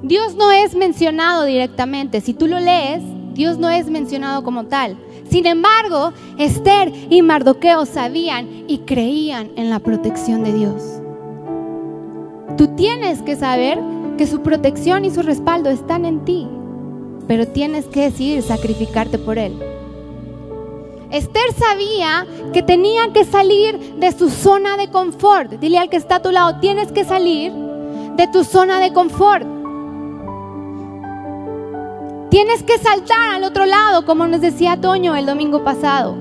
[0.03, 2.21] Dios no es mencionado directamente.
[2.21, 4.97] Si tú lo lees, Dios no es mencionado como tal.
[5.29, 10.83] Sin embargo, Esther y Mardoqueo sabían y creían en la protección de Dios.
[12.57, 13.79] Tú tienes que saber
[14.17, 16.47] que su protección y su respaldo están en ti,
[17.27, 19.53] pero tienes que decidir sacrificarte por Él.
[21.11, 25.51] Esther sabía que tenía que salir de su zona de confort.
[25.59, 27.53] Dile al que está a tu lado, tienes que salir
[28.15, 29.60] de tu zona de confort.
[32.31, 36.15] Tienes que saltar al otro lado, como nos decía Toño el domingo pasado.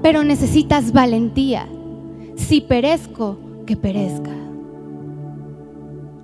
[0.00, 1.68] Pero necesitas valentía.
[2.36, 4.30] Si perezco, que perezca.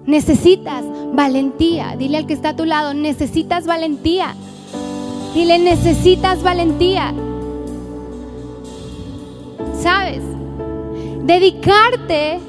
[0.07, 1.95] Necesitas valentía.
[1.99, 4.35] Dile al que está a tu lado, necesitas valentía.
[5.35, 7.13] Dile, necesitas valentía.
[9.79, 10.23] ¿Sabes?
[11.25, 12.41] Dedicarte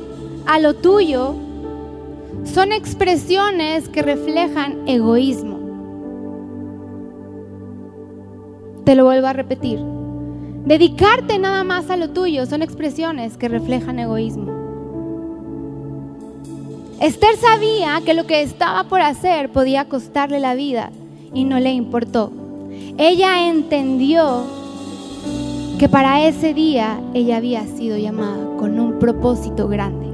[0.46, 1.36] a lo tuyo
[2.46, 5.62] son expresiones que reflejan egoísmo.
[8.86, 9.80] Te lo vuelvo a repetir.
[10.65, 14.52] Dedicarte nada más a lo tuyo son expresiones que reflejan egoísmo.
[17.00, 20.91] Esther sabía que lo que estaba por hacer podía costarle la vida
[21.34, 22.32] y no le importó.
[22.98, 24.43] Ella entendió
[25.80, 30.08] que para ese día ella había sido llamada con un propósito grande.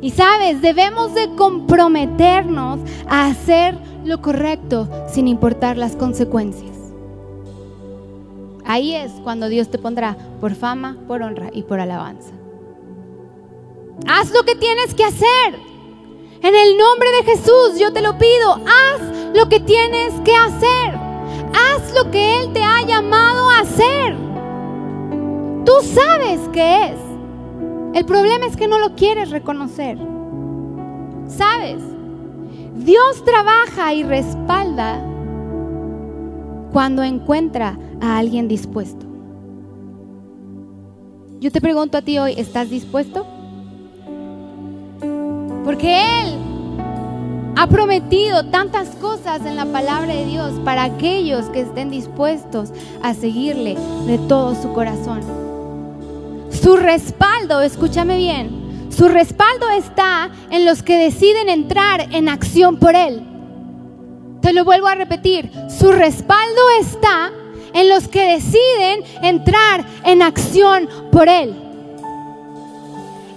[0.00, 6.81] Y sabes, debemos de comprometernos a hacer lo correcto sin importar las consecuencias.
[8.64, 12.32] Ahí es cuando Dios te pondrá por fama, por honra y por alabanza.
[14.06, 15.58] Haz lo que tienes que hacer.
[16.42, 18.54] En el nombre de Jesús yo te lo pido.
[18.66, 20.94] Haz lo que tienes que hacer.
[21.54, 24.16] Haz lo que Él te ha llamado a hacer.
[25.64, 26.98] Tú sabes qué es.
[27.94, 29.98] El problema es que no lo quieres reconocer.
[31.28, 31.82] ¿Sabes?
[32.74, 35.11] Dios trabaja y respalda
[36.72, 39.06] cuando encuentra a alguien dispuesto.
[41.40, 43.26] Yo te pregunto a ti hoy, ¿estás dispuesto?
[45.64, 46.34] Porque Él
[47.56, 53.14] ha prometido tantas cosas en la palabra de Dios para aquellos que estén dispuestos a
[53.14, 55.20] seguirle de todo su corazón.
[56.50, 62.94] Su respaldo, escúchame bien, su respaldo está en los que deciden entrar en acción por
[62.94, 63.31] Él.
[64.42, 67.30] Te lo vuelvo a repetir, su respaldo está
[67.72, 71.54] en los que deciden entrar en acción por Él.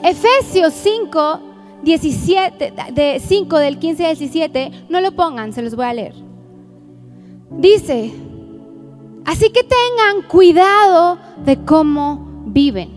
[0.04, 1.40] Efesios 5,
[1.84, 6.16] 17, de 5 del 15 al 17, no lo pongan, se los voy a leer.
[7.52, 8.12] Dice,
[9.26, 12.90] así que tengan cuidado de cómo viven.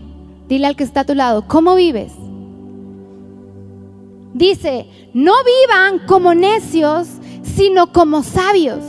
[0.47, 2.11] Dile al que está a tu lado, ¿cómo vives?
[4.33, 7.07] Dice, no vivan como necios,
[7.55, 8.83] sino como sabios.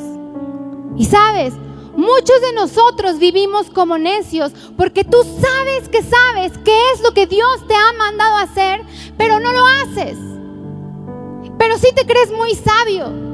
[0.96, 1.55] Y sabes,
[1.96, 7.27] muchos de nosotros vivimos como necios porque tú sabes que sabes qué es lo que
[7.27, 8.83] Dios te ha mandado a hacer,
[9.16, 10.16] pero no lo haces.
[11.59, 13.31] Pero sí te crees muy sabio.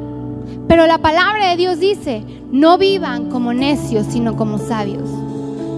[0.69, 5.09] Pero la palabra de Dios dice, no vivan como necios, sino como sabios.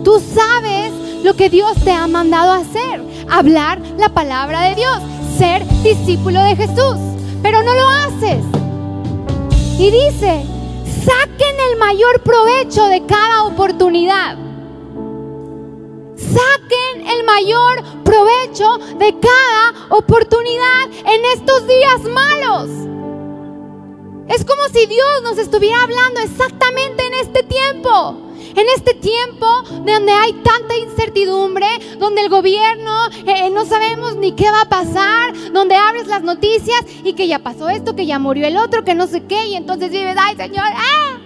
[0.03, 4.99] Tú sabes lo que Dios te ha mandado a hacer, hablar la palabra de Dios,
[5.37, 6.97] ser discípulo de Jesús,
[7.43, 8.58] pero no lo haces.
[9.79, 10.45] Y dice,
[11.05, 14.37] saquen el mayor provecho de cada oportunidad.
[16.17, 22.69] Saquen el mayor provecho de cada oportunidad en estos días malos.
[24.29, 28.28] Es como si Dios nos estuviera hablando exactamente en este tiempo.
[28.59, 29.47] En este tiempo
[29.85, 31.65] donde hay tanta incertidumbre,
[31.97, 36.85] donde el gobierno eh, no sabemos ni qué va a pasar, donde abres las noticias
[37.05, 39.55] y que ya pasó esto, que ya murió el otro, que no sé qué, y
[39.55, 41.19] entonces vives, ay Señor, ¡ah!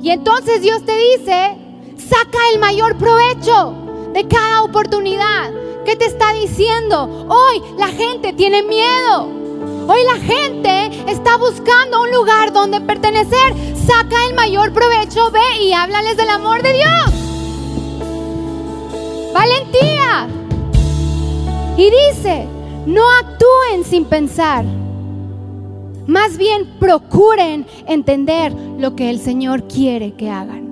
[0.00, 1.58] Y entonces Dios te dice,
[1.98, 3.74] saca el mayor provecho
[4.14, 5.52] de cada oportunidad.
[5.84, 7.26] ¿Qué te está diciendo?
[7.28, 9.43] Hoy la gente tiene miedo.
[9.86, 13.54] Hoy la gente está buscando un lugar donde pertenecer.
[13.76, 17.12] Saca el mayor provecho, ve y háblales del amor de Dios.
[19.34, 20.26] Valentía.
[21.76, 22.46] Y dice,
[22.86, 24.64] no actúen sin pensar.
[26.06, 30.64] Más bien procuren entender lo que el Señor quiere que hagan.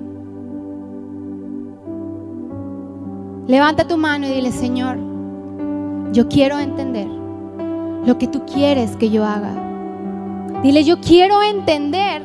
[3.45, 4.97] Levanta tu mano y dile, Señor,
[6.13, 7.22] yo quiero entender
[8.05, 9.53] lo que tú quieres que yo haga.
[10.61, 12.21] Dile, yo quiero entender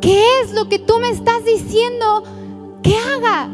[0.00, 2.24] qué es lo que tú me estás diciendo
[2.82, 3.48] que haga.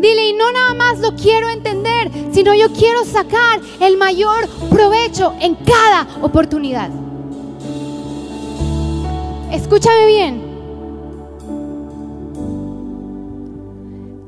[0.00, 5.34] Dile, y no nada más lo quiero entender, sino yo quiero sacar el mayor provecho
[5.40, 6.90] en cada oportunidad.
[9.52, 10.52] Escúchame bien.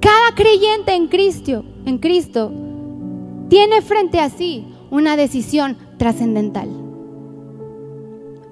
[0.01, 2.53] Cada creyente en Cristo, en Cristo,
[3.49, 6.69] tiene frente a sí una decisión trascendental.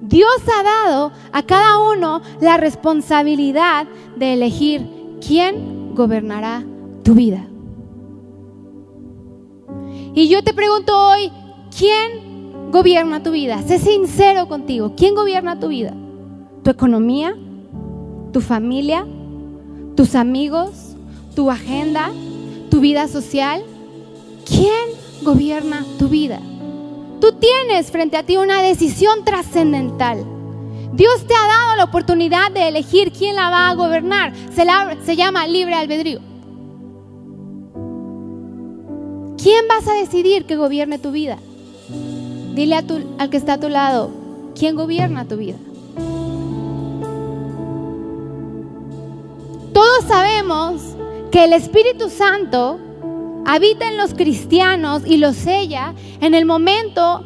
[0.01, 3.87] Dios ha dado a cada uno la responsabilidad
[4.17, 4.85] de elegir
[5.25, 6.65] quién gobernará
[7.03, 7.47] tu vida.
[10.13, 11.31] Y yo te pregunto hoy,
[11.75, 13.61] ¿quién gobierna tu vida?
[13.61, 15.93] Sé sincero contigo, ¿quién gobierna tu vida?
[16.61, 17.37] ¿Tu economía?
[18.33, 19.07] ¿Tu familia?
[19.95, 20.95] ¿Tus amigos?
[21.35, 22.11] ¿Tu agenda?
[22.69, 23.63] ¿Tu vida social?
[24.45, 26.39] ¿Quién gobierna tu vida?
[27.19, 30.25] Tú tienes frente a ti una decisión trascendental.
[30.93, 34.33] Dios te ha dado la oportunidad de elegir quién la va a gobernar.
[34.53, 36.19] Se, llama libre albedrío.
[39.41, 41.37] ¿Quién vas a decidir que gobierne tu vida?
[42.53, 44.11] Dile al que está a tu lado,
[44.53, 45.57] ¿quién gobierna tu vida?
[49.73, 50.81] Todos sabemos
[51.31, 52.79] que el Espíritu Santo
[53.45, 57.25] habita en los cristianos y los sella en el momento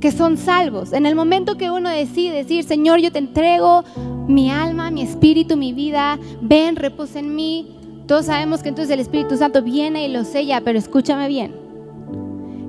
[0.00, 3.82] que son salvos, en el momento que uno decide decir, Señor, yo te entrego
[4.28, 9.00] mi alma, mi espíritu, mi vida, ven, reposa en mí, todos sabemos que entonces el
[9.00, 11.56] Espíritu Santo viene y lo sella, pero escúchame bien.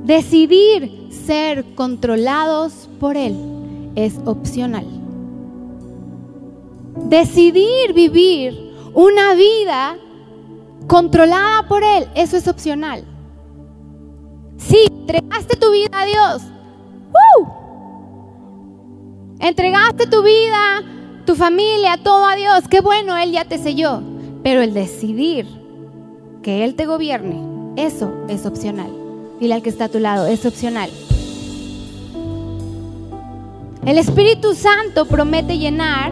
[0.03, 3.35] Decidir ser controlados por Él
[3.95, 4.85] es opcional.
[7.07, 9.97] Decidir vivir una vida
[10.87, 13.03] controlada por Él, eso es opcional.
[14.57, 16.41] Si entregaste tu vida a Dios,
[19.39, 20.83] entregaste tu vida,
[21.25, 24.01] tu familia, todo a Dios, qué bueno, Él ya te selló.
[24.43, 25.47] Pero el decidir
[26.41, 27.41] que Él te gobierne,
[27.75, 28.91] eso es opcional.
[29.39, 30.89] Dile al que está a tu lado, es opcional.
[33.85, 36.11] El Espíritu Santo promete llenar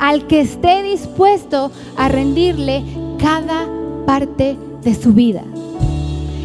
[0.00, 2.82] al que esté dispuesto a rendirle
[3.18, 3.77] cada
[4.08, 5.42] parte de su vida.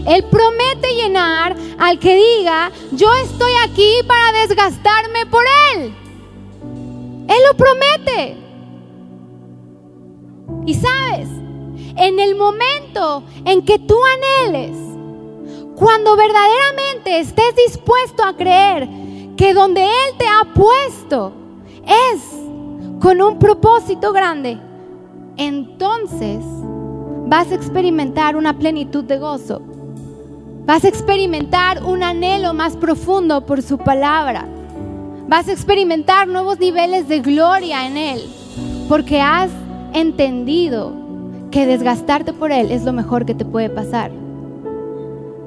[0.05, 5.95] Él promete llenar al que diga, yo estoy aquí para desgastarme por Él.
[7.29, 8.37] Él lo promete.
[10.65, 11.29] Y sabes,
[11.95, 14.75] en el momento en que tú anheles,
[15.77, 18.89] cuando verdaderamente estés dispuesto a creer
[19.37, 21.31] que donde Él te ha puesto
[22.11, 22.19] es
[22.99, 24.59] con un propósito grande,
[25.37, 26.43] entonces
[27.33, 29.59] vas a experimentar una plenitud de gozo.
[30.67, 34.45] Vas a experimentar un anhelo más profundo por su palabra.
[35.27, 38.21] Vas a experimentar nuevos niveles de gloria en Él,
[38.87, 39.49] porque has
[39.93, 40.93] entendido
[41.49, 44.11] que desgastarte por Él es lo mejor que te puede pasar.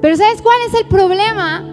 [0.03, 1.64] Pero ¿sabes cuál es el problema?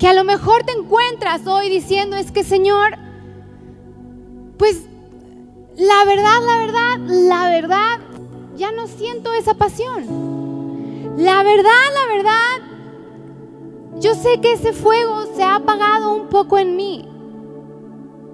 [0.00, 2.98] Que a lo mejor te encuentras hoy diciendo es que Señor,
[4.58, 4.88] pues
[5.76, 8.05] la verdad, la verdad, la verdad,
[8.56, 11.14] ya no siento esa pasión.
[11.16, 12.76] La verdad, la verdad,
[14.00, 17.08] yo sé que ese fuego se ha apagado un poco en mí.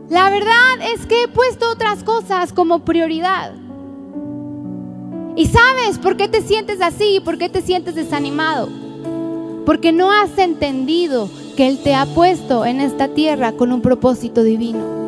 [0.08, 3.54] La verdad es que he puesto otras cosas como prioridad.
[5.36, 7.20] ¿Y sabes por qué te sientes así?
[7.24, 8.68] ¿Por qué te sientes desanimado?
[9.64, 14.42] Porque no has entendido que Él te ha puesto en esta tierra con un propósito
[14.42, 15.01] divino.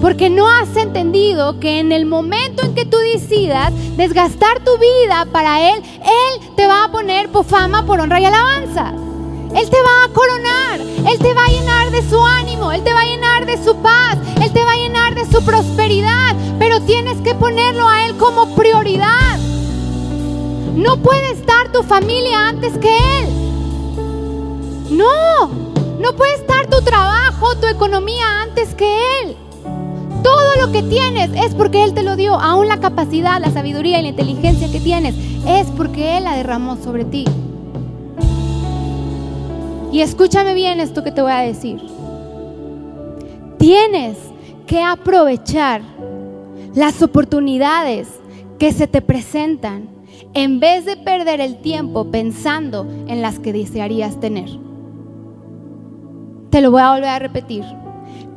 [0.00, 5.26] Porque no has entendido que en el momento en que tú decidas desgastar tu vida
[5.32, 8.92] para Él, Él te va a poner por fama, por honra y alabanza.
[9.54, 12.92] Él te va a coronar, Él te va a llenar de su ánimo, Él te
[12.92, 16.80] va a llenar de su paz, Él te va a llenar de su prosperidad, pero
[16.82, 19.38] tienes que ponerlo a Él como prioridad.
[20.74, 23.28] No puede estar tu familia antes que Él.
[24.90, 25.48] No,
[25.98, 29.36] no puede estar tu trabajo, tu economía antes que Él.
[30.22, 32.34] Todo lo que tienes es porque Él te lo dio.
[32.34, 35.14] Aún la capacidad, la sabiduría y la inteligencia que tienes
[35.46, 37.24] es porque Él la derramó sobre ti.
[39.92, 41.80] Y escúchame bien esto que te voy a decir.
[43.58, 44.16] Tienes
[44.66, 45.82] que aprovechar
[46.74, 48.08] las oportunidades
[48.58, 49.88] que se te presentan
[50.34, 54.50] en vez de perder el tiempo pensando en las que desearías tener.
[56.50, 57.64] Te lo voy a volver a repetir.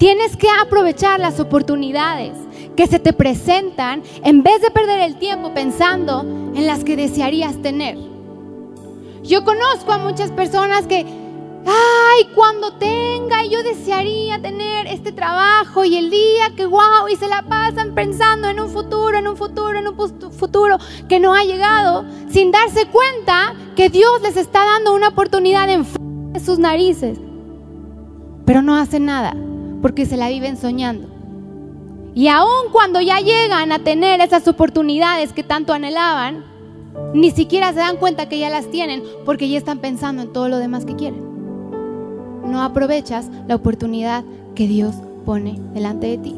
[0.01, 2.35] Tienes que aprovechar las oportunidades
[2.75, 7.61] que se te presentan en vez de perder el tiempo pensando en las que desearías
[7.61, 7.99] tener.
[9.21, 15.95] Yo conozco a muchas personas que ay, cuando tenga, yo desearía tener este trabajo y
[15.95, 19.77] el día que wow, y se la pasan pensando en un futuro, en un futuro,
[19.77, 19.95] en un
[20.31, 20.79] futuro
[21.09, 25.85] que no ha llegado, sin darse cuenta que Dios les está dando una oportunidad en
[26.43, 27.19] sus narices,
[28.47, 29.35] pero no hacen nada
[29.82, 31.07] porque se la viven soñando.
[32.13, 36.43] Y aun cuando ya llegan a tener esas oportunidades que tanto anhelaban,
[37.13, 40.49] ni siquiera se dan cuenta que ya las tienen porque ya están pensando en todo
[40.49, 41.21] lo demás que quieren.
[42.45, 44.25] No aprovechas la oportunidad
[44.55, 46.36] que Dios pone delante de ti.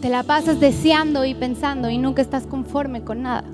[0.00, 3.44] Te la pasas deseando y pensando y nunca estás conforme con nada.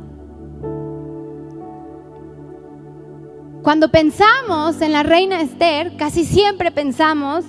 [3.63, 7.45] Cuando pensamos en la reina Esther, casi siempre pensamos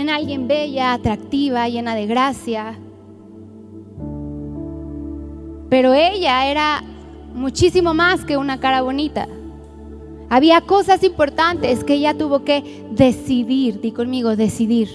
[0.00, 2.78] en alguien bella, atractiva, llena de gracia.
[5.68, 6.82] Pero ella era
[7.34, 9.28] muchísimo más que una cara bonita.
[10.28, 14.88] Había cosas importantes que ella tuvo que decidir, di conmigo, decidir,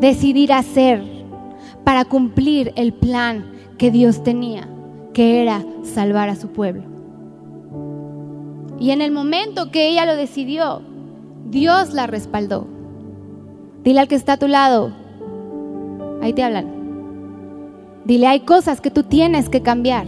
[0.00, 1.02] decidir hacer
[1.84, 4.68] para cumplir el plan que Dios tenía,
[5.12, 6.82] que era salvar a su pueblo.
[8.78, 10.82] Y en el momento que ella lo decidió,
[11.50, 12.79] Dios la respaldó.
[13.82, 14.92] Dile al que está a tu lado,
[16.22, 16.80] ahí te hablan.
[18.04, 20.06] Dile, hay cosas que tú tienes que cambiar.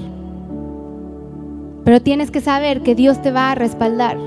[1.85, 4.19] Pero tienes que saber que Dios te va a respaldar.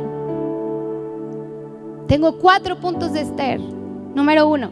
[2.08, 3.60] Tengo cuatro puntos de Esther.
[4.14, 4.70] Número uno.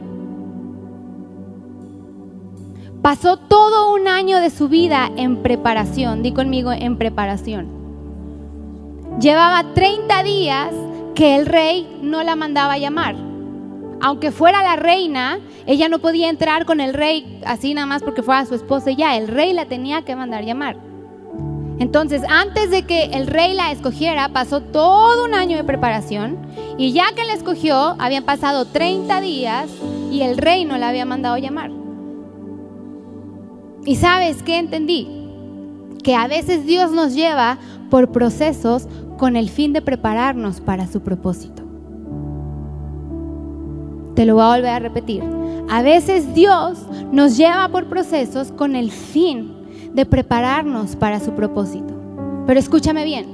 [3.02, 6.24] Pasó todo un año de su vida en preparación.
[6.24, 7.68] Di conmigo en preparación.
[9.20, 10.74] Llevaba 30 días
[11.16, 13.33] que el rey no la mandaba llamar.
[14.04, 18.22] Aunque fuera la reina, ella no podía entrar con el rey así nada más porque
[18.22, 19.16] fuera su esposa ya.
[19.16, 20.76] El rey la tenía que mandar llamar.
[21.80, 26.38] Entonces, antes de que el rey la escogiera, pasó todo un año de preparación
[26.78, 29.70] y ya que la escogió, habían pasado 30 días
[30.12, 31.72] y el rey no la había mandado llamar.
[33.86, 35.08] ¿Y sabes qué entendí?
[36.04, 37.58] Que a veces Dios nos lleva
[37.90, 38.86] por procesos
[39.18, 41.63] con el fin de prepararnos para su propósito.
[44.16, 45.24] Te lo voy a volver a repetir.
[45.70, 46.80] A veces Dios
[47.12, 49.54] nos lleva por procesos con el fin
[49.94, 51.94] de prepararnos para su propósito.
[52.46, 53.26] Pero escúchame bien,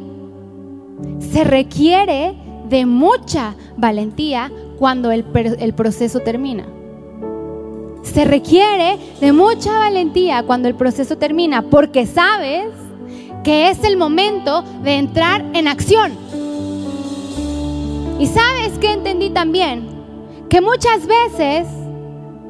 [1.20, 2.36] se requiere
[2.70, 5.26] de mucha valentía cuando el,
[5.60, 6.66] el, proceso termina.
[8.04, 12.68] Se requiere de mucha valentía cuando el proceso termina, porque sabes
[13.44, 16.12] que es el momento de entrar en acción.
[18.20, 19.99] Y sabes que entendí también
[20.50, 21.68] que muchas veces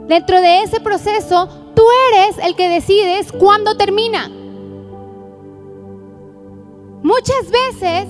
[0.07, 4.27] dentro de ese proceso Tú eres el que decides cuándo termina.
[7.01, 8.05] Muchas veces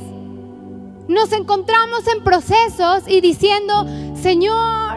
[1.08, 3.86] nos encontramos en procesos y diciendo,
[4.20, 4.89] Señor,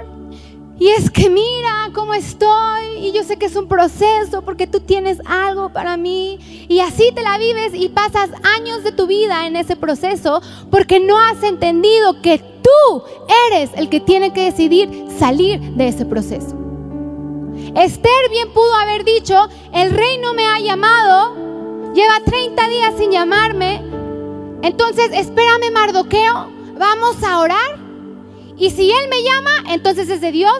[0.78, 4.80] y es que mira cómo estoy y yo sé que es un proceso porque tú
[4.80, 9.46] tienes algo para mí y así te la vives y pasas años de tu vida
[9.46, 13.02] en ese proceso porque no has entendido que tú
[13.48, 16.56] eres el que tiene que decidir salir de ese proceso.
[17.74, 23.10] Esther bien pudo haber dicho, el rey no me ha llamado, lleva 30 días sin
[23.10, 23.82] llamarme,
[24.62, 27.81] entonces espérame Mardoqueo, vamos a orar.
[28.62, 30.54] Y si él me llama, entonces es de Dios,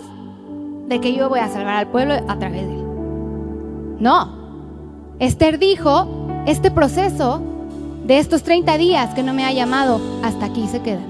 [0.88, 2.84] de que yo voy a salvar al pueblo a través de él.
[4.00, 7.40] No, Esther dijo, este proceso
[8.04, 11.02] de estos 30 días que no me ha llamado, hasta aquí se queda.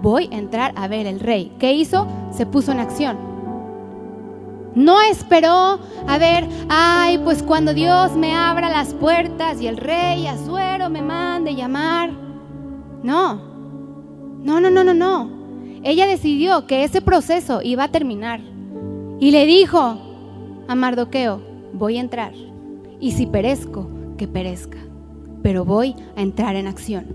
[0.00, 1.52] Voy a entrar a ver el rey.
[1.58, 2.06] ¿Qué hizo?
[2.32, 3.28] Se puso en acción
[4.72, 10.28] no esperó a ver, ay, pues cuando Dios me abra las puertas y el rey
[10.28, 12.12] Azuero me mande llamar.
[13.02, 13.34] No,
[14.44, 15.39] no, no, no, no, no.
[15.82, 18.40] Ella decidió que ese proceso iba a terminar.
[19.18, 19.98] Y le dijo
[20.68, 21.40] a Mardoqueo,
[21.72, 22.32] voy a entrar.
[23.00, 24.78] Y si perezco, que perezca.
[25.42, 27.06] Pero voy a entrar en acción.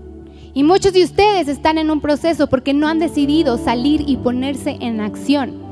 [0.54, 4.76] Y muchos de ustedes están en un proceso porque no han decidido salir y ponerse
[4.80, 5.66] en acción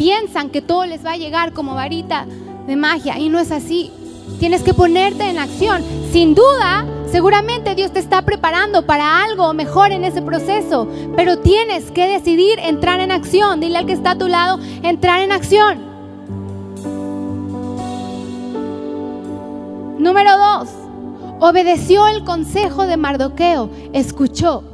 [0.00, 2.26] piensan que todo les va a llegar como varita
[2.66, 3.90] de magia y no es así.
[4.38, 5.82] Tienes que ponerte en acción.
[6.12, 11.90] Sin duda, seguramente Dios te está preparando para algo mejor en ese proceso, pero tienes
[11.90, 13.60] que decidir entrar en acción.
[13.60, 15.90] Dile al que está a tu lado, entrar en acción.
[19.98, 20.70] Número dos,
[21.40, 24.64] obedeció el consejo de Mardoqueo, escuchó.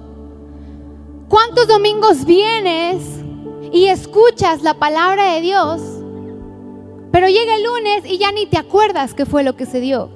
[1.29, 3.03] ¿Cuántos domingos vienes
[3.73, 5.81] y escuchas la palabra de Dios,
[7.13, 10.11] pero llega el lunes y ya ni te acuerdas qué fue lo que se dio.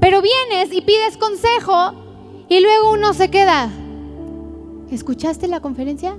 [0.00, 1.92] Pero vienes y pides consejo
[2.48, 3.70] y luego uno se queda.
[4.90, 6.16] ¿Escuchaste la conferencia?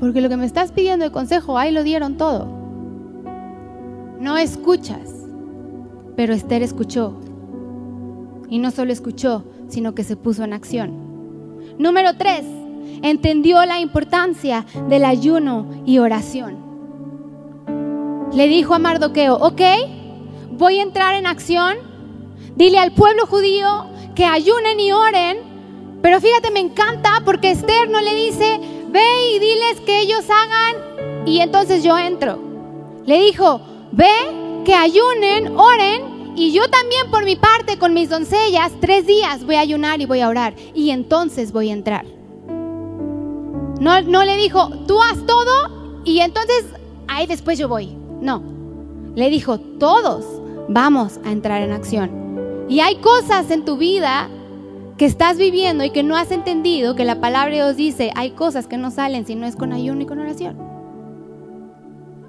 [0.00, 2.48] Porque lo que me estás pidiendo de consejo, ahí lo dieron todo.
[4.18, 5.08] No escuchas,
[6.16, 7.14] pero Esther escuchó.
[8.48, 10.92] Y no solo escuchó, sino que se puso en acción.
[11.78, 12.44] Número tres,
[13.02, 16.63] entendió la importancia del ayuno y oración.
[18.34, 19.60] Le dijo a Mardoqueo, ok,
[20.50, 21.76] voy a entrar en acción.
[22.56, 25.38] Dile al pueblo judío que ayunen y oren.
[26.02, 31.24] Pero fíjate, me encanta porque Esther no le dice, ve y diles que ellos hagan
[31.26, 32.38] y entonces yo entro.
[33.06, 33.60] Le dijo,
[33.92, 34.10] ve,
[34.64, 39.54] que ayunen, oren y yo también por mi parte con mis doncellas, tres días voy
[39.54, 42.04] a ayunar y voy a orar y entonces voy a entrar.
[43.80, 46.64] No, no le dijo, tú haz todo y entonces
[47.06, 48.03] ahí después yo voy.
[48.24, 48.42] No,
[49.14, 50.24] le dijo, todos
[50.68, 52.66] vamos a entrar en acción.
[52.70, 54.30] Y hay cosas en tu vida
[54.96, 58.30] que estás viviendo y que no has entendido que la palabra de Dios dice, hay
[58.30, 60.56] cosas que no salen si no es con ayuno y con oración.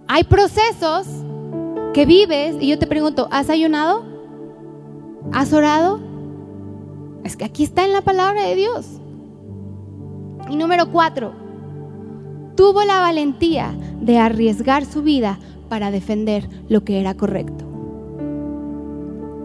[0.09, 1.07] Hay procesos
[1.93, 4.03] que vives y yo te pregunto, ¿has ayunado?
[5.31, 6.01] ¿Has orado?
[7.23, 8.99] Es que aquí está en la palabra de Dios.
[10.49, 11.31] Y número cuatro,
[12.57, 17.65] tuvo la valentía de arriesgar su vida para defender lo que era correcto.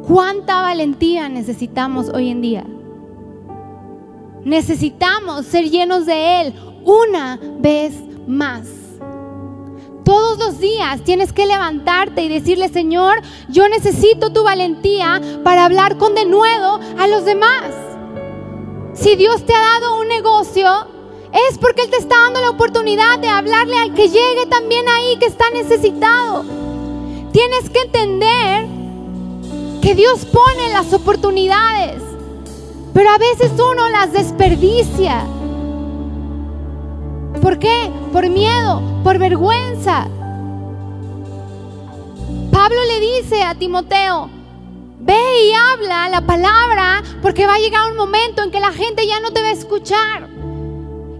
[0.07, 2.67] ¿Cuánta valentía necesitamos hoy en día?
[4.45, 6.55] Necesitamos ser llenos de Él
[6.85, 7.95] una vez
[8.27, 8.67] más.
[10.05, 15.99] Todos los días tienes que levantarte y decirle, Señor, yo necesito tu valentía para hablar
[15.99, 17.71] con denuedo a los demás.
[18.95, 20.69] Si Dios te ha dado un negocio,
[21.33, 25.17] es porque Él te está dando la oportunidad de hablarle al que llegue también ahí
[25.19, 26.45] que está necesitado.
[27.33, 28.67] Tienes que entender
[29.81, 32.03] que Dios pone las oportunidades.
[32.93, 35.25] Pero a veces uno las desperdicia.
[37.41, 37.91] ¿Por qué?
[38.13, 40.09] Por miedo, por vergüenza.
[42.51, 44.29] Pablo le dice a Timoteo,
[44.99, 49.07] ve y habla la palabra porque va a llegar un momento en que la gente
[49.07, 50.30] ya no te va a escuchar.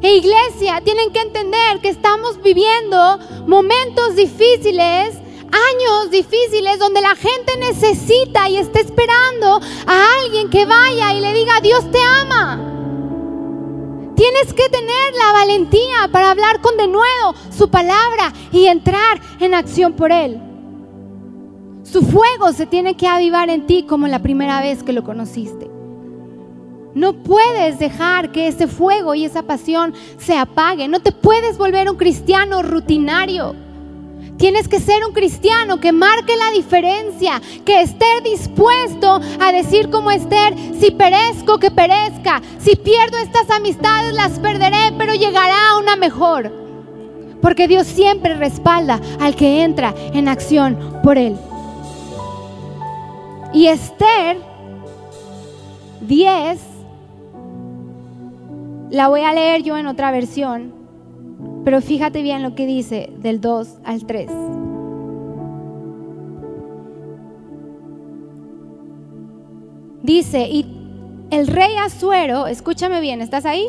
[0.03, 5.17] E iglesia, tienen que entender que estamos viviendo momentos difíciles
[5.51, 11.33] años difíciles donde la gente necesita y está esperando a alguien que vaya y le
[11.33, 12.67] diga, Dios te ama.
[14.17, 19.55] Tienes que tener la valentía para hablar con de nuevo su palabra y entrar en
[19.55, 20.41] acción por Él.
[21.83, 25.80] Su fuego se tiene que avivar en ti como la primera vez que lo conociste.
[26.95, 30.89] No puedes dejar que ese fuego y esa pasión se apague.
[30.89, 33.55] No te puedes volver un cristiano rutinario.
[34.39, 40.11] Tienes que ser un cristiano que marque la diferencia, que esté dispuesto a decir como
[40.11, 46.51] Esther, si perezco, que perezca, si pierdo estas amistades, las perderé, pero llegará una mejor.
[47.43, 51.37] Porque Dios siempre respalda al que entra en acción por Él.
[53.53, 54.39] Y Esther
[56.01, 56.70] 10,
[58.91, 60.81] la voy a leer yo en otra versión
[61.65, 64.31] pero fíjate bien lo que dice del 2 al 3.
[70.03, 70.67] Dice, y
[71.31, 73.69] el rey Azuero, escúchame bien, ¿estás ahí?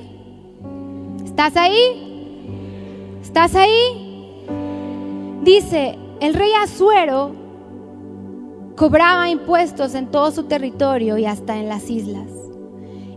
[1.25, 3.19] ¿Estás ahí?
[3.21, 4.47] ¿Estás ahí?
[5.43, 7.35] Dice, el rey Azuero
[8.77, 12.30] cobraba impuestos en todo su territorio y hasta en las islas.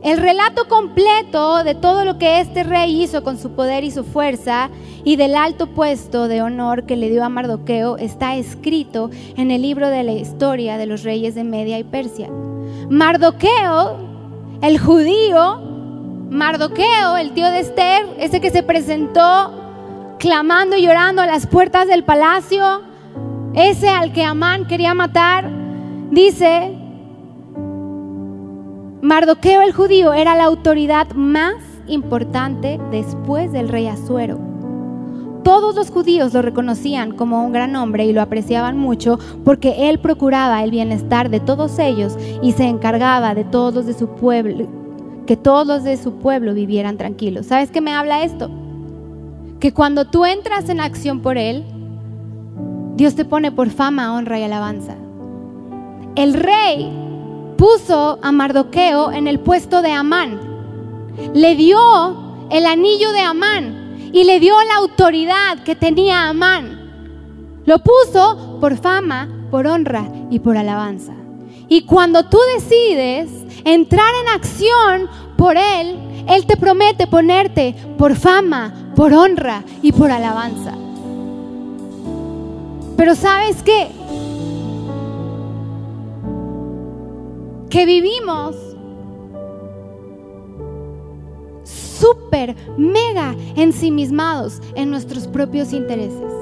[0.04, 4.04] El relato completo de todo lo que este rey hizo con su poder y su
[4.04, 4.68] fuerza
[5.02, 9.62] y del alto puesto de honor que le dio a Mardoqueo está escrito en el
[9.62, 12.28] libro de la historia de los reyes de Media y Persia.
[12.90, 13.96] Mardoqueo,
[14.60, 15.62] el judío,
[16.28, 19.54] Mardoqueo, el tío de Esther, ese que se presentó
[20.18, 22.82] clamando y llorando a las puertas del palacio,
[23.54, 25.48] ese al que Amán quería matar,
[26.10, 26.83] dice
[29.04, 34.38] Mardoqueo el judío era la autoridad más importante después del rey Asuero.
[35.42, 39.98] Todos los judíos lo reconocían como un gran hombre y lo apreciaban mucho porque él
[39.98, 44.68] procuraba el bienestar de todos ellos y se encargaba de todos los de su pueblo,
[45.26, 47.44] que todos los de su pueblo vivieran tranquilos.
[47.44, 48.50] ¿Sabes qué me habla esto?
[49.60, 51.62] Que cuando tú entras en acción por él,
[52.96, 54.94] Dios te pone por fama, honra y alabanza.
[56.16, 57.03] El rey
[57.56, 60.40] puso a Mardoqueo en el puesto de Amán.
[61.34, 66.84] Le dio el anillo de Amán y le dio la autoridad que tenía Amán.
[67.66, 71.12] Lo puso por fama, por honra y por alabanza.
[71.68, 73.30] Y cuando tú decides
[73.64, 75.96] entrar en acción por Él,
[76.28, 80.74] Él te promete ponerte por fama, por honra y por alabanza.
[82.96, 83.88] Pero ¿sabes qué?
[87.74, 88.54] Que vivimos
[91.64, 96.32] súper, mega ensimismados en nuestros propios intereses.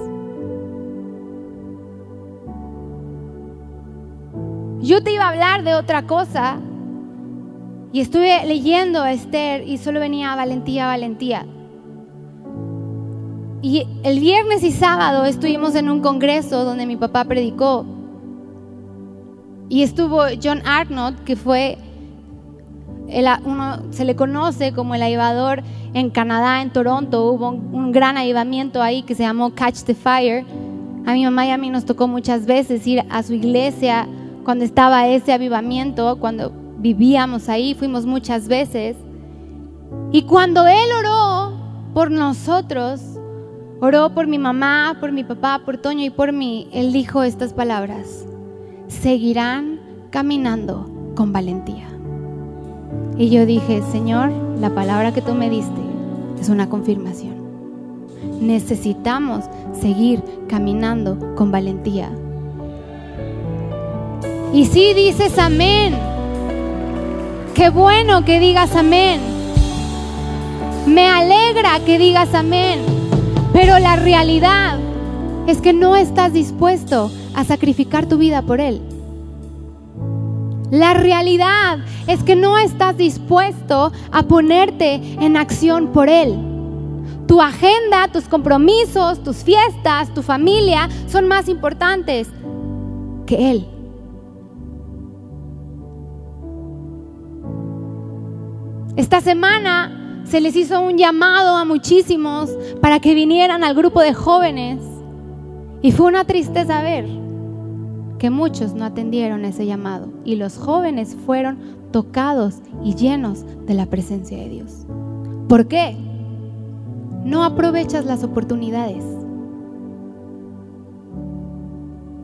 [4.83, 6.59] Yo te iba a hablar de otra cosa
[7.95, 11.47] y estuve leyendo a Esther y solo venía valentía, valentía.
[13.62, 17.87] Y el viernes y sábado estuvimos en un congreso donde mi papá predicó.
[19.69, 21.79] Y estuvo John Arnott, que fue,
[23.45, 25.63] uno se le conoce como el avivador
[25.95, 27.31] en Canadá, en Toronto.
[27.31, 30.45] Hubo un, gran avivamiento ahí que se llamó Catch the Fire.
[31.07, 34.07] A mi mamá y a mí nos tocó muchas veces ir a su iglesia
[34.45, 38.97] cuando estaba ese avivamiento, cuando vivíamos ahí, fuimos muchas veces.
[40.11, 41.53] Y cuando Él oró
[41.95, 43.01] por nosotros,
[43.81, 47.53] oró por mi mamá, por mi papá, por Toño y por mí, Él dijo estas
[47.53, 48.27] palabras,
[49.01, 49.80] seguirán
[50.11, 51.88] caminando con valentía.
[53.16, 54.30] Y yo dije, Señor,
[54.61, 55.80] la palabra que tú me diste
[56.40, 57.34] es una confirmación.
[58.40, 59.45] Necesitamos
[59.80, 62.11] seguir caminando con valentía.
[64.53, 65.95] Y si dices amén,
[67.55, 69.20] Qué bueno que digas amén.
[70.86, 72.80] Me alegra que digas amén.
[73.53, 74.78] Pero la realidad
[75.47, 78.80] es que no estás dispuesto a sacrificar tu vida por Él.
[80.72, 86.35] La realidad es que no estás dispuesto a ponerte en acción por Él.
[87.26, 92.28] Tu agenda, tus compromisos, tus fiestas, tu familia son más importantes
[93.26, 93.68] que Él.
[98.97, 104.14] Esta semana se les hizo un llamado a muchísimos para que vinieran al grupo de
[104.14, 104.80] jóvenes.
[105.83, 107.22] Y fue una tristeza ver
[108.23, 110.07] que muchos no atendieron ese llamado.
[110.25, 111.59] Y los jóvenes fueron
[111.91, 114.87] tocados y llenos de la presencia de Dios.
[115.49, 115.97] ¿Por qué?
[117.25, 119.03] No aprovechas las oportunidades.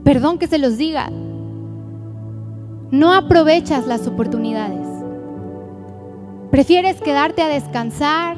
[0.05, 1.11] Perdón que se los diga.
[2.93, 4.87] No aprovechas las oportunidades.
[6.53, 8.37] Prefieres quedarte a descansar,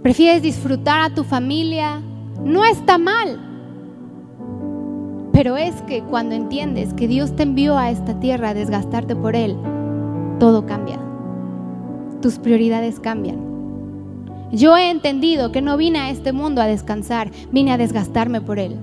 [0.00, 2.00] prefieres disfrutar a tu familia.
[2.44, 3.51] No está mal.
[5.42, 9.34] Pero es que cuando entiendes que Dios te envió a esta tierra a desgastarte por
[9.34, 9.56] Él,
[10.38, 11.00] todo cambia.
[12.20, 13.38] Tus prioridades cambian.
[14.52, 18.60] Yo he entendido que no vine a este mundo a descansar, vine a desgastarme por
[18.60, 18.76] Él.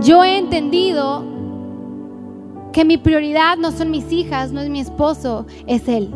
[0.00, 1.22] Yo he entendido
[2.72, 6.08] que mi prioridad no son mis hijas, no es mi esposo, es Él.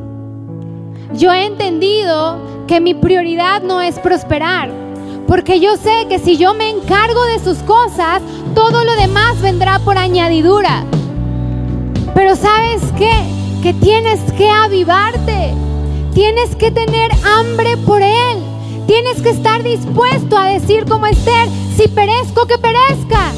[1.13, 4.71] Yo he entendido que mi prioridad no es prosperar,
[5.31, 8.21] porque yo sé que si yo me encargo de sus cosas,
[8.53, 10.85] todo lo demás vendrá por añadidura.
[12.17, 13.13] Pero sabes qué?
[13.63, 15.55] Que tienes que avivarte,
[16.15, 18.43] tienes que tener hambre por Él,
[18.89, 23.33] tienes que estar dispuesto a decir como Esther, si perezco, que perezca.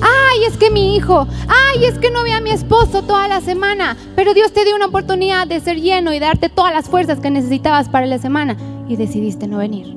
[0.00, 3.42] ay, es que mi hijo, ay, es que no vi a mi esposo toda la
[3.42, 7.20] semana, pero Dios te dio una oportunidad de ser lleno y darte todas las fuerzas
[7.20, 8.56] que necesitabas para la semana
[8.88, 9.96] y decidiste no venir.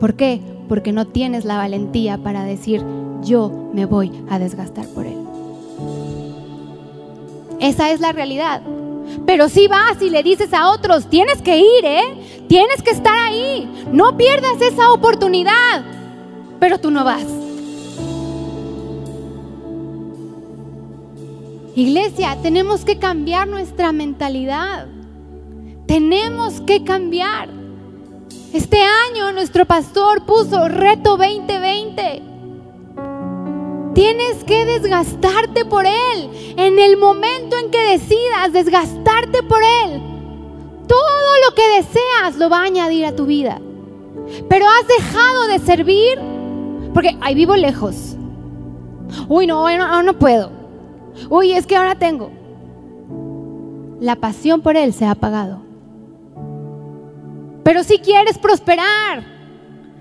[0.00, 0.40] ¿Por qué?
[0.68, 2.82] Porque no tienes la valentía para decir,
[3.22, 5.16] yo me voy a desgastar por él.
[7.60, 8.62] Esa es la realidad.
[9.26, 12.44] Pero si vas y le dices a otros, tienes que ir, ¿eh?
[12.48, 13.68] Tienes que estar ahí.
[13.90, 15.82] No pierdas esa oportunidad.
[16.60, 17.26] Pero tú no vas.
[21.74, 24.86] Iglesia, tenemos que cambiar nuestra mentalidad.
[25.86, 27.48] Tenemos que cambiar.
[28.52, 32.22] Este año nuestro pastor puso reto 2020.
[33.94, 36.54] Tienes que desgastarte por Él.
[36.56, 40.00] En el momento en que decidas desgastarte por Él,
[40.86, 43.60] todo lo que deseas lo va a añadir a tu vida.
[44.48, 46.18] Pero has dejado de servir
[46.94, 48.16] porque ahí vivo lejos.
[49.28, 50.50] Uy, no, no, no puedo.
[51.28, 52.30] Uy, es que ahora tengo.
[54.00, 55.63] La pasión por Él se ha apagado.
[57.64, 59.24] Pero si quieres prosperar,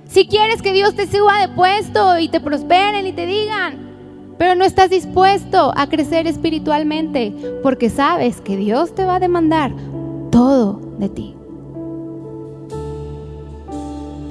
[0.06, 4.56] si quieres que Dios te suba de puesto y te prosperen y te digan, pero
[4.56, 7.34] no estás dispuesto a crecer espiritualmente
[7.64, 9.72] porque sabes que Dios te va a demandar
[10.30, 11.36] todo de ti.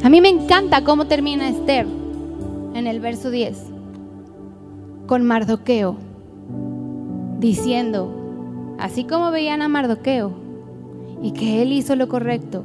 [0.05, 1.87] A mí me encanta cómo termina Esther
[2.75, 3.57] en el verso 10
[5.07, 5.97] con Mardoqueo
[7.39, 10.33] diciendo así como veían a Mardoqueo
[11.23, 12.65] y que él hizo lo correcto,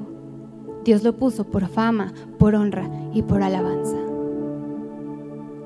[0.88, 3.97] Dios lo puso por fama, por honra y por alabanza.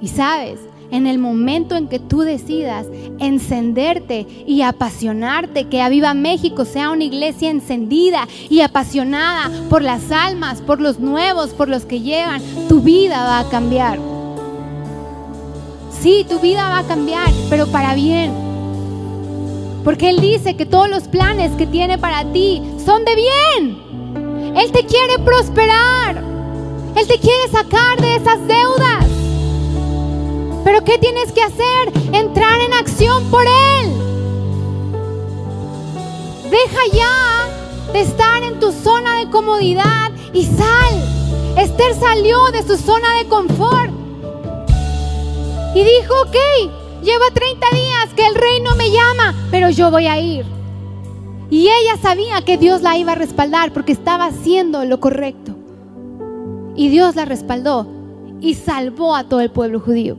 [0.01, 0.59] Y sabes,
[0.89, 2.87] en el momento en que tú decidas
[3.19, 10.59] encenderte y apasionarte, que Aviva México sea una iglesia encendida y apasionada por las almas,
[10.59, 13.99] por los nuevos, por los que llegan, tu vida va a cambiar.
[16.01, 18.31] Sí, tu vida va a cambiar, pero para bien.
[19.83, 23.80] Porque Él dice que todos los planes que tiene para ti son de bien.
[24.55, 26.23] Él te quiere prosperar.
[26.95, 29.05] Él te quiere sacar de esas deudas.
[30.63, 31.91] Pero ¿qué tienes que hacer?
[32.13, 34.01] Entrar en acción por Él.
[36.49, 41.57] Deja ya de estar en tu zona de comodidad y sal.
[41.57, 43.91] Esther salió de su zona de confort
[45.73, 46.35] y dijo, ok,
[47.01, 50.60] lleva 30 días que el rey no me llama, pero yo voy a ir.
[51.51, 55.53] Y ella sabía que Dios la iba a respaldar porque estaba haciendo lo correcto.
[56.77, 57.85] Y Dios la respaldó
[58.39, 60.15] y salvó a todo el pueblo judío.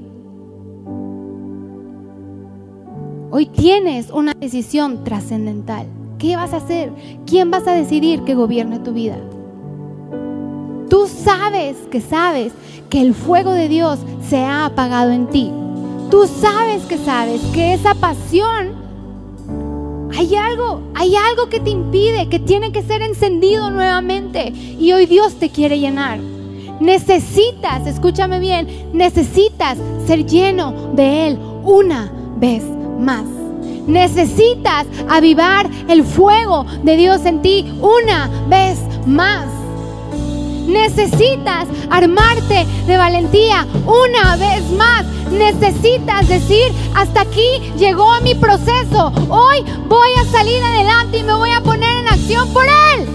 [3.30, 5.86] Hoy tienes una decisión trascendental.
[6.18, 6.92] ¿Qué vas a hacer?
[7.24, 9.16] ¿Quién vas a decidir que gobierne tu vida?
[10.90, 12.52] Tú sabes que sabes
[12.90, 15.50] que el fuego de Dios se ha apagado en ti.
[16.10, 18.81] Tú sabes que sabes que esa pasión
[20.16, 24.52] hay algo, hay algo que te impide, que tiene que ser encendido nuevamente.
[24.78, 26.18] Y hoy Dios te quiere llenar.
[26.80, 32.64] Necesitas, escúchame bien, necesitas ser lleno de Él una vez
[32.98, 33.24] más.
[33.86, 39.61] Necesitas avivar el fuego de Dios en ti una vez más.
[40.66, 45.04] Necesitas armarte de valentía una vez más.
[45.30, 49.12] Necesitas decir, hasta aquí llegó mi proceso.
[49.28, 53.08] Hoy voy a salir adelante y me voy a poner en acción por Él.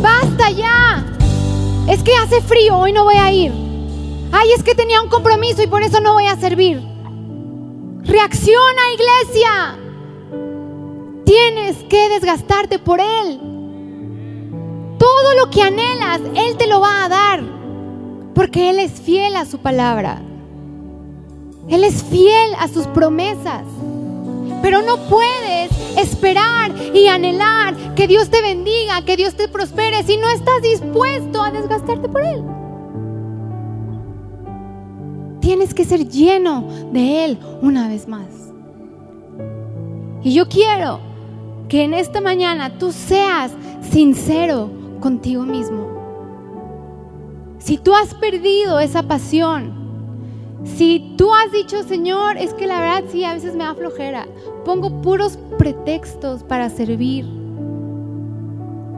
[0.00, 1.04] Basta ya.
[1.88, 3.52] Es que hace frío, hoy no voy a ir.
[4.32, 6.80] Ay, es que tenía un compromiso y por eso no voy a servir.
[8.02, 9.78] Reacciona, iglesia.
[11.24, 13.49] Tienes que desgastarte por Él.
[15.00, 17.42] Todo lo que anhelas, Él te lo va a dar.
[18.34, 20.20] Porque Él es fiel a su palabra.
[21.70, 23.64] Él es fiel a sus promesas.
[24.60, 30.18] Pero no puedes esperar y anhelar que Dios te bendiga, que Dios te prospere si
[30.18, 32.44] no estás dispuesto a desgastarte por Él.
[35.40, 38.28] Tienes que ser lleno de Él una vez más.
[40.22, 41.00] Y yo quiero
[41.70, 43.52] que en esta mañana tú seas
[43.90, 45.86] sincero contigo mismo.
[47.58, 49.80] Si tú has perdido esa pasión,
[50.64, 54.26] si tú has dicho, Señor, es que la verdad sí, a veces me da flojera,
[54.64, 57.24] pongo puros pretextos para servir.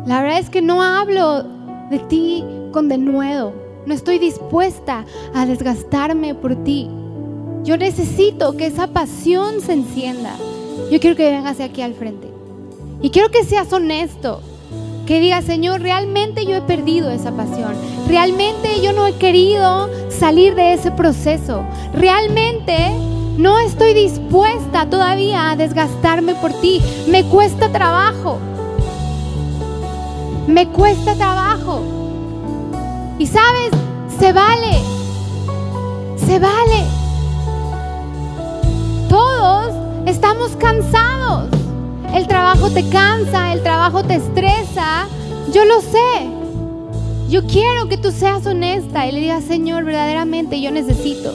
[0.06, 1.44] La verdad es que no hablo
[1.90, 3.52] de ti con denuedo,
[3.86, 6.88] no estoy dispuesta a desgastarme por ti.
[7.64, 10.36] Yo necesito que esa pasión se encienda.
[10.90, 12.28] Yo quiero que vengas aquí al frente.
[13.00, 14.40] Y quiero que seas honesto.
[15.12, 17.74] Que diga, Señor, realmente yo he perdido esa pasión.
[18.08, 21.66] Realmente yo no he querido salir de ese proceso.
[21.92, 22.92] Realmente
[23.36, 26.80] no estoy dispuesta todavía a desgastarme por ti.
[27.08, 28.38] Me cuesta trabajo.
[30.46, 31.82] Me cuesta trabajo.
[33.18, 33.70] Y sabes,
[34.18, 34.80] se vale.
[36.16, 36.84] Se vale.
[39.10, 39.74] Todos
[40.06, 41.51] estamos cansados.
[42.14, 45.06] El trabajo te cansa, el trabajo te estresa.
[45.52, 46.28] Yo lo sé.
[47.30, 51.34] Yo quiero que tú seas honesta y le digas, Señor, verdaderamente yo necesito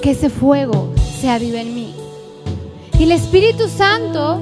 [0.00, 0.88] que ese fuego
[1.20, 1.94] se avive en mí.
[2.98, 4.40] Y el Espíritu Santo,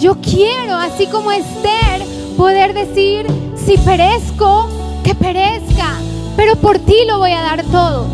[0.00, 2.02] yo quiero, así como Esther,
[2.36, 4.68] poder decir, si perezco,
[5.04, 5.94] que perezca,
[6.34, 8.06] pero por ti lo voy a dar todo.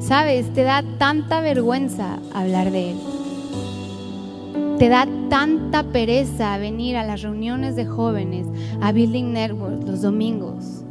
[0.00, 2.96] Sabes, te da tanta vergüenza hablar de Él
[4.82, 8.48] te da tanta pereza venir a las reuniones de jóvenes,
[8.80, 10.82] a Building Network los domingos,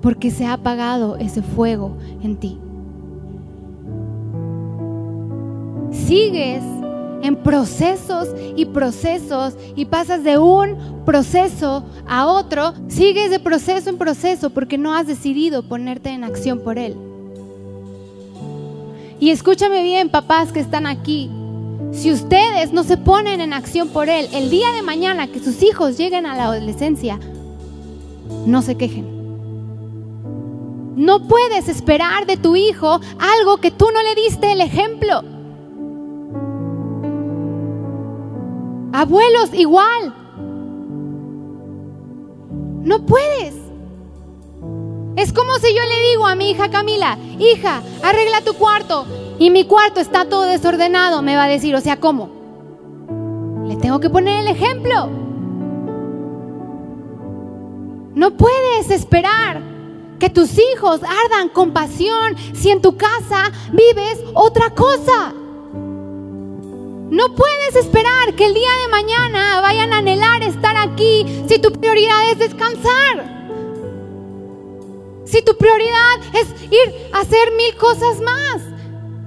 [0.00, 2.58] porque se ha apagado ese fuego en ti.
[5.92, 6.64] Sigues
[7.22, 13.96] en procesos y procesos y pasas de un proceso a otro, sigues de proceso en
[13.96, 16.96] proceso porque no has decidido ponerte en acción por él.
[19.20, 21.30] Y escúchame bien, papás que están aquí,
[21.92, 25.62] si ustedes no se ponen en acción por Él, el día de mañana que sus
[25.62, 27.20] hijos lleguen a la adolescencia,
[28.46, 29.12] no se quejen.
[30.96, 35.22] No puedes esperar de tu hijo algo que tú no le diste el ejemplo.
[38.92, 40.14] Abuelos, igual.
[42.82, 43.54] No puedes.
[45.16, 49.06] Es como si yo le digo a mi hija Camila, hija, arregla tu cuarto
[49.42, 51.20] y mi cuarto está todo desordenado.
[51.20, 52.30] Me va a decir, o sea, ¿cómo?
[53.66, 55.10] Le tengo que poner el ejemplo.
[58.14, 59.60] No puedes esperar
[60.20, 65.34] que tus hijos ardan con pasión si en tu casa vives otra cosa.
[67.10, 71.72] No puedes esperar que el día de mañana vayan a anhelar estar aquí si tu
[71.72, 73.42] prioridad es descansar.
[75.24, 78.71] Si tu prioridad es ir a hacer mil cosas más.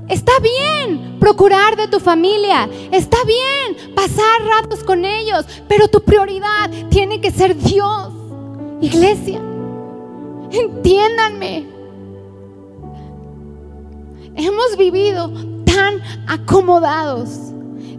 [0.07, 6.69] Está bien procurar de tu familia, está bien pasar ratos con ellos, pero tu prioridad
[6.89, 8.13] tiene que ser Dios.
[8.81, 9.41] Iglesia,
[10.51, 11.65] Entiéndanme.
[14.35, 15.31] Hemos vivido
[15.65, 17.29] tan acomodados.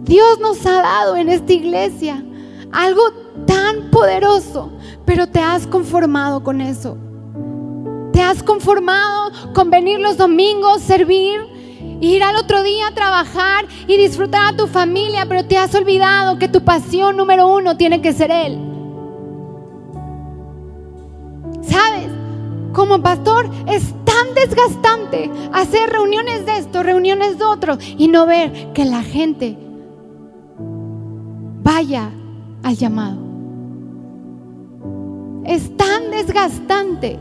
[0.01, 2.23] Dios nos ha dado en esta iglesia
[2.71, 3.01] algo
[3.45, 4.71] tan poderoso,
[5.05, 6.97] pero te has conformado con eso.
[8.13, 11.39] Te has conformado con venir los domingos, servir,
[11.99, 16.37] ir al otro día a trabajar y disfrutar a tu familia, pero te has olvidado
[16.37, 18.59] que tu pasión número uno tiene que ser Él.
[21.61, 22.17] ¿Sabes?
[22.77, 28.71] como pastor es tan desgastante hacer reuniones de esto, reuniones de otro y no ver
[28.73, 29.57] que la gente
[31.63, 32.11] vaya
[32.61, 33.17] al llamado.
[35.43, 37.17] Es tan desgastante,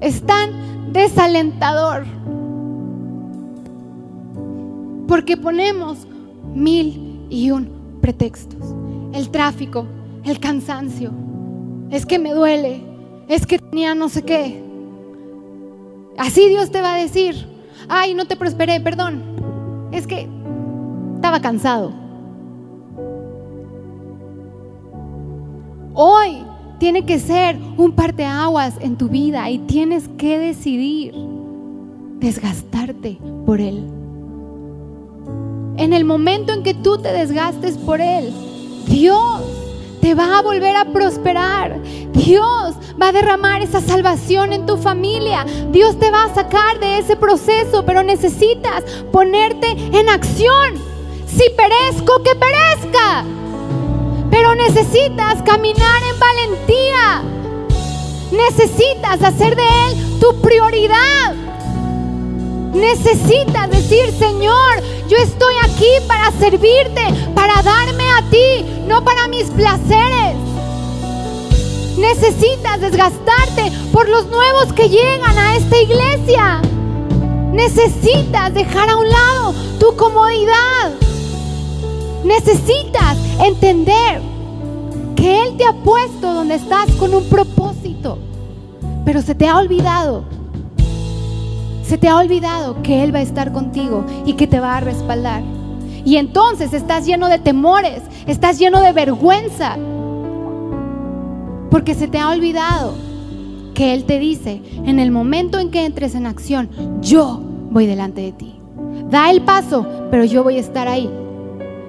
[0.00, 2.04] es tan desalentador,
[5.06, 6.06] porque ponemos
[6.54, 7.68] mil y un
[8.00, 8.74] pretextos.
[9.12, 9.86] El tráfico,
[10.24, 11.12] el cansancio,
[11.90, 12.82] es que me duele,
[13.28, 14.62] es que tenía no sé qué.
[16.18, 17.46] Así Dios te va a decir,
[17.88, 19.22] ay, no te prosperé, perdón.
[19.92, 20.28] Es que
[21.14, 21.92] estaba cansado.
[25.94, 26.44] Hoy
[26.78, 31.14] tiene que ser un parteaguas en tu vida y tienes que decidir
[32.18, 34.03] desgastarte por Él.
[35.76, 38.32] En el momento en que tú te desgastes por Él,
[38.86, 39.42] Dios
[40.00, 41.82] te va a volver a prosperar.
[42.12, 45.44] Dios va a derramar esa salvación en tu familia.
[45.70, 50.74] Dios te va a sacar de ese proceso, pero necesitas ponerte en acción.
[51.26, 53.24] Si perezco, que perezca.
[54.30, 57.22] Pero necesitas caminar en valentía.
[58.30, 61.34] Necesitas hacer de Él tu prioridad.
[62.74, 67.02] Necesitas decir, Señor, yo estoy aquí para servirte,
[67.34, 70.36] para darme a ti, no para mis placeres.
[71.98, 76.62] Necesitas desgastarte por los nuevos que llegan a esta iglesia.
[77.52, 80.92] Necesitas dejar a un lado tu comodidad.
[82.24, 84.20] Necesitas entender
[85.14, 88.18] que Él te ha puesto donde estás con un propósito,
[89.04, 90.24] pero se te ha olvidado
[91.86, 94.80] se te ha olvidado que Él va a estar contigo y que te va a
[94.80, 95.42] respaldar.
[96.04, 99.76] Y entonces estás lleno de temores, estás lleno de vergüenza,
[101.70, 102.94] porque se te ha olvidado
[103.74, 106.70] que Él te dice, en el momento en que entres en acción,
[107.00, 108.54] yo voy delante de ti.
[109.10, 111.10] Da el paso, pero yo voy a estar ahí.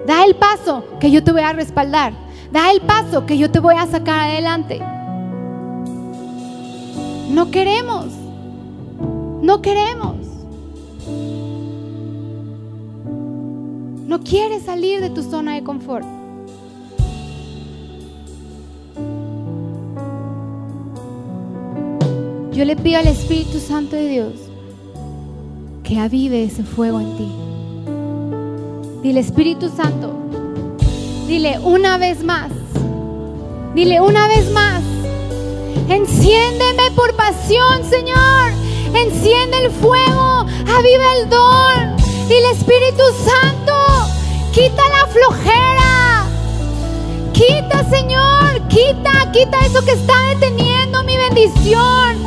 [0.06, 2.14] Da el paso que yo te voy a respaldar.
[2.52, 4.82] Da el paso que yo te voy a sacar adelante.
[7.30, 8.08] No queremos
[9.46, 10.16] no queremos.
[14.08, 16.06] No quieres salir de tu zona de confort.
[22.54, 24.34] Yo le pido al Espíritu Santo de Dios
[25.84, 27.32] que avive ese fuego en ti.
[29.04, 30.14] Dile Espíritu Santo,
[31.28, 32.50] dile una vez más,
[33.76, 34.82] dile una vez más,
[35.90, 38.55] enciéndeme por pasión, Señor
[39.02, 41.96] enciende el fuego, aviva el don.
[42.30, 43.74] Y el Espíritu Santo,
[44.52, 46.26] quita la flojera.
[47.34, 52.18] Quita, Señor, quita, quita eso que está deteniendo mi bendición.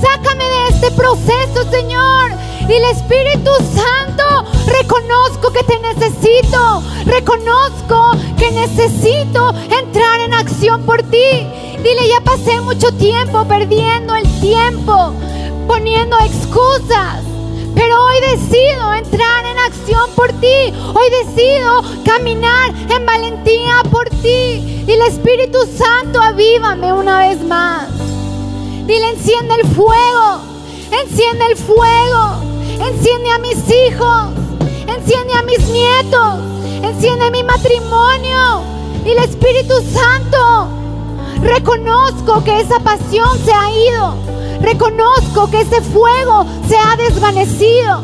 [0.00, 2.32] Sácame de este proceso, Señor.
[2.68, 6.82] Y el Espíritu Santo, reconozco que te necesito.
[7.06, 11.46] Reconozco que necesito entrar en acción por ti.
[11.78, 15.14] Dile, ya pasé mucho tiempo perdiendo el tiempo
[15.68, 17.22] poniendo excusas.
[17.74, 20.74] Pero hoy decido entrar en acción por ti.
[20.94, 24.84] Hoy decido caminar en valentía por ti.
[24.86, 27.86] Y el Espíritu Santo avívame una vez más.
[28.86, 30.40] Dile, enciende el fuego.
[30.90, 32.40] Enciende el fuego.
[32.80, 34.32] Enciende a mis hijos.
[34.88, 36.38] Enciende a mis nietos.
[36.82, 38.62] enciende mi matrimonio.
[39.04, 40.68] Y el Espíritu Santo,
[41.42, 44.37] reconozco que esa pasión se ha ido.
[44.60, 48.02] Reconozco que ese fuego se ha desvanecido.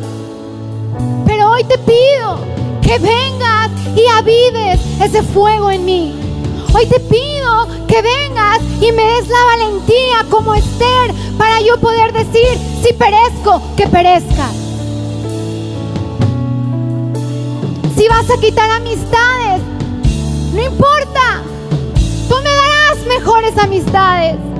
[1.26, 2.38] Pero hoy te pido
[2.82, 6.14] que vengas y avives ese fuego en mí.
[6.74, 12.12] Hoy te pido que vengas y me des la valentía como Esther para yo poder
[12.12, 14.48] decir, si perezco, que perezca.
[17.96, 19.62] Si vas a quitar amistades,
[20.52, 21.42] no importa.
[22.28, 24.53] Tú me darás mejores amistades.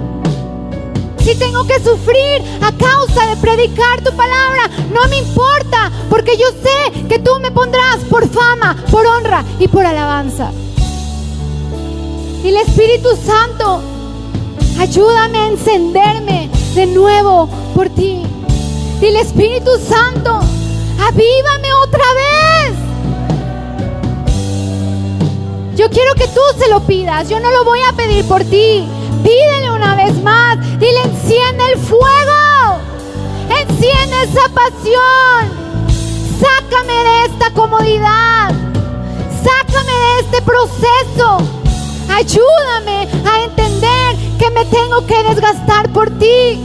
[1.25, 6.47] Si tengo que sufrir a causa de predicar tu palabra, no me importa, porque yo
[6.62, 10.53] sé que tú me pondrás por fama, por honra y por alabanza.
[12.45, 13.81] Y el Espíritu Santo,
[14.79, 18.22] ayúdame a encenderme de nuevo por ti.
[19.01, 20.41] Y el Espíritu Santo,
[21.01, 22.75] avívame otra vez.
[25.75, 27.31] Yo quiero que tú se lo pidas.
[27.31, 28.87] Yo no lo voy a pedir por ti.
[29.22, 30.59] Pídele una vez más.
[30.78, 32.80] Dile, enciende el fuego.
[33.49, 35.64] Enciende esa pasión.
[36.41, 38.53] Sácame de esta comodidad.
[39.43, 41.39] Sácame de este proceso.
[42.09, 46.61] Ayúdame a entender que me tengo que desgastar por ti.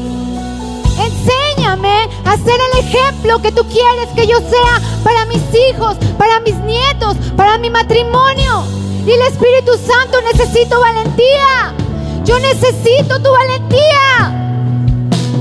[0.98, 6.40] Enséñame a ser el ejemplo que tú quieres que yo sea para mis hijos, para
[6.42, 8.64] mis nietos, para mi matrimonio.
[9.06, 11.74] Y el Espíritu Santo necesito valentía.
[12.26, 14.46] Yo necesito tu valentía.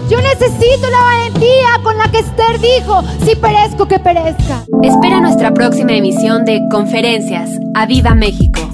[0.08, 4.64] Yo necesito la valentía con la que Esther dijo, si perezco, que perezca.
[4.82, 7.50] Espera nuestra próxima emisión de Conferencias.
[7.74, 8.67] ¡A Viva México!